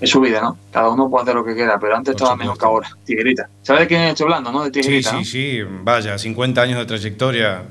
[0.00, 0.58] es su vida, ¿no?
[0.70, 2.88] Cada uno puede hacer lo que quiera, pero antes estaba mejor que ahora.
[3.04, 3.48] Tijerita.
[3.62, 4.64] ¿Sabes de quién estoy hablando, no?
[4.64, 5.24] De Sí, Tijerita, sí, ¿no?
[5.24, 5.60] sí.
[5.84, 7.62] Vaya, 50 años de trayectoria.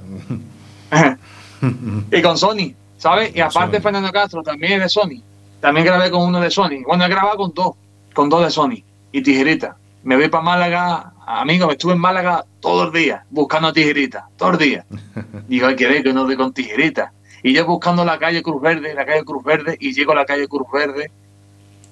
[2.12, 3.36] y con Sony, ¿sabes?
[3.36, 3.82] Y aparte Sony.
[3.82, 5.24] Fernando Castro también es de Sony.
[5.60, 6.84] También grabé con uno de Sony.
[6.86, 7.76] Bueno, he grabado con dos,
[8.14, 9.76] con dos de Sony y tijerita.
[10.04, 14.54] Me voy para Málaga, amigo, me estuve en Málaga todos los días buscando tijerita, todos
[14.54, 14.86] los días.
[15.48, 17.12] Digo, hay que ver que no doy con tijerita.
[17.42, 20.26] Y yo buscando la calle Cruz Verde, la calle Cruz Verde, y llego a la
[20.26, 21.12] calle Cruz Verde,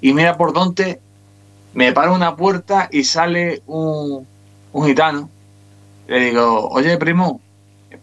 [0.01, 0.99] y mira por dónde
[1.74, 4.28] me paro una puerta y sale un,
[4.74, 5.30] un gitano.
[6.08, 7.41] Le digo, oye, primo,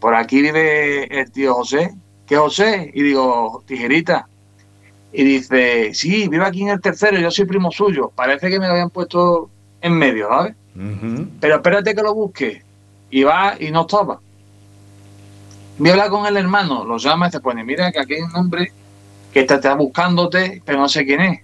[0.01, 1.95] por aquí vive el tío José.
[2.27, 2.91] ¿Qué José?
[2.95, 4.29] Y digo, tijerita.
[5.13, 8.11] Y dice, sí, vive aquí en el tercero, yo soy primo suyo.
[8.15, 9.49] Parece que me lo habían puesto
[9.81, 10.55] en medio, ¿sabes?
[11.41, 12.63] Pero espérate que lo busque.
[13.11, 14.19] Y va y no estaba.
[15.79, 18.23] Voy a hablar con el hermano, lo llama y se pone, mira que aquí hay
[18.23, 18.73] un hombre
[19.33, 21.41] que está, está buscándote, pero no sé quién es.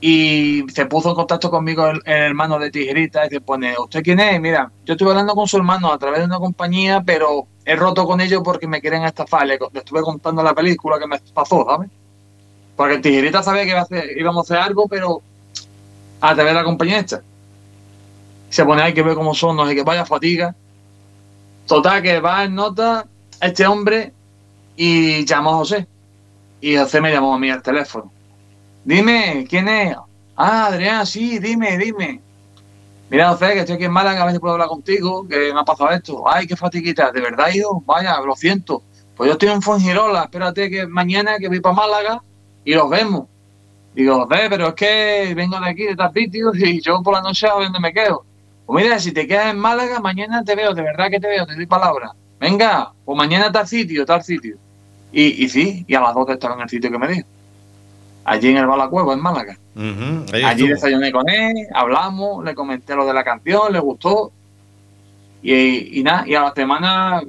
[0.00, 4.02] Y se puso en contacto conmigo el, el hermano de Tijerita y se pone, ¿usted
[4.02, 4.40] quién es?
[4.40, 8.06] Mira, yo estuve hablando con su hermano a través de una compañía, pero he roto
[8.06, 9.46] con ellos porque me quieren estafar.
[9.46, 11.90] Le, estuve contando la película que me pasó, ¿sabes?
[12.76, 15.22] Porque el Tijerita sabía que iba a hacer- íbamos a hacer algo, pero
[16.20, 17.22] a través de la compañía esta
[18.48, 20.54] se pone hay que ver cómo son, no sé qué, vaya fatiga.
[21.66, 23.06] Total, que va en nota
[23.40, 24.12] este hombre
[24.76, 25.86] y llamó a José.
[26.60, 28.12] Y José me llamó a mí al teléfono.
[28.84, 29.96] Dime, ¿quién es?
[30.36, 32.20] Ah, Adrián, sí, dime, dime.
[33.10, 35.64] Mira, José, que estoy aquí en Málaga, a si puedo hablar contigo, que me ha
[35.64, 36.22] pasado esto.
[36.28, 37.82] Ay, qué fatiguita, ¿de verdad, hijo?
[37.84, 38.84] Vaya, lo siento.
[39.16, 42.22] Pues yo estoy en Fuengirola, espérate que mañana que voy para Málaga
[42.64, 43.26] y los vemos.
[43.96, 47.20] Digo, José, pero es que vengo de aquí, de tal sitio, y yo por la
[47.20, 48.24] noche a dónde me quedo.
[48.64, 51.44] Pues mira, si te quedas en Málaga, mañana te veo, de verdad que te veo,
[51.44, 52.12] te doy palabra.
[52.38, 54.56] Venga, pues mañana tal sitio, tal sitio.
[55.10, 57.26] Y, y sí, y a las dos estaba en el sitio que me dijo.
[58.24, 59.58] Allí en el Balacuevo, en Málaga.
[60.32, 60.68] Allí estuvo.
[60.74, 64.32] desayuné con él, hablamos, le comenté lo de la canción, le gustó.
[65.42, 67.22] Y, y nada, y a la semana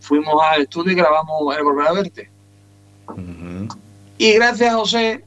[0.00, 2.30] fuimos al estudio y grabamos El Volver a Verte.
[4.16, 5.24] Y gracias a José,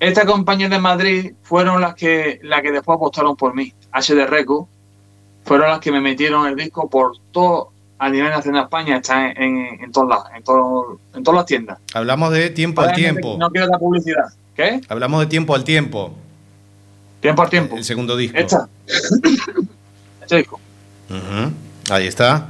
[0.00, 3.72] estas compañías de Madrid fueron las que, las que después apostaron por mí.
[3.92, 4.68] HD Records
[5.44, 9.30] fueron las que me metieron el disco por todo, a nivel nacional de España, está
[9.30, 11.78] en, en, en todas las, en, todo- en todas las tiendas.
[11.94, 13.36] Hablamos de tiempo al tiempo.
[13.38, 14.24] No quiero dar publicidad.
[14.56, 14.80] ¿Qué?
[14.88, 16.14] Hablamos de tiempo al tiempo.
[17.20, 17.76] Tiempo al tiempo.
[17.76, 18.36] El segundo disco.
[18.38, 18.68] Esta.
[20.22, 20.60] este disco.
[21.90, 22.48] Ahí está.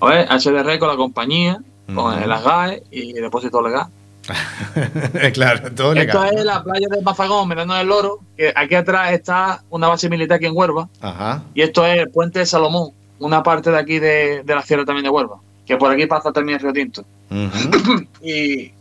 [0.00, 2.28] A ver, HDR con la compañía, con Ujú.
[2.28, 3.86] las GAE y depósito legal.
[5.32, 6.38] claro, todo Esto legal.
[6.38, 10.36] es la playa de Mazagón, Mirando del Loro, que aquí atrás está una base militar
[10.36, 11.42] aquí en Huelva, Ajá.
[11.54, 14.84] y esto es el puente de Salomón, una parte de aquí de, de la sierra
[14.84, 17.04] también de Huelva, que por aquí pasa también el Río Tinto.
[17.30, 18.06] Ujú.
[18.24, 18.72] Y,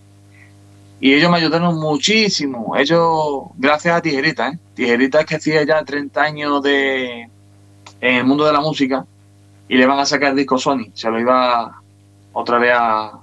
[1.01, 4.59] y ellos me ayudaron muchísimo, ellos, gracias a Tijerita, ¿eh?
[4.75, 7.27] Tijerita es que hacía ya 30 años de
[7.99, 9.05] en el mundo de la música,
[9.67, 11.81] y le van a sacar disco Sony, se lo iba
[12.33, 13.19] otra vez a,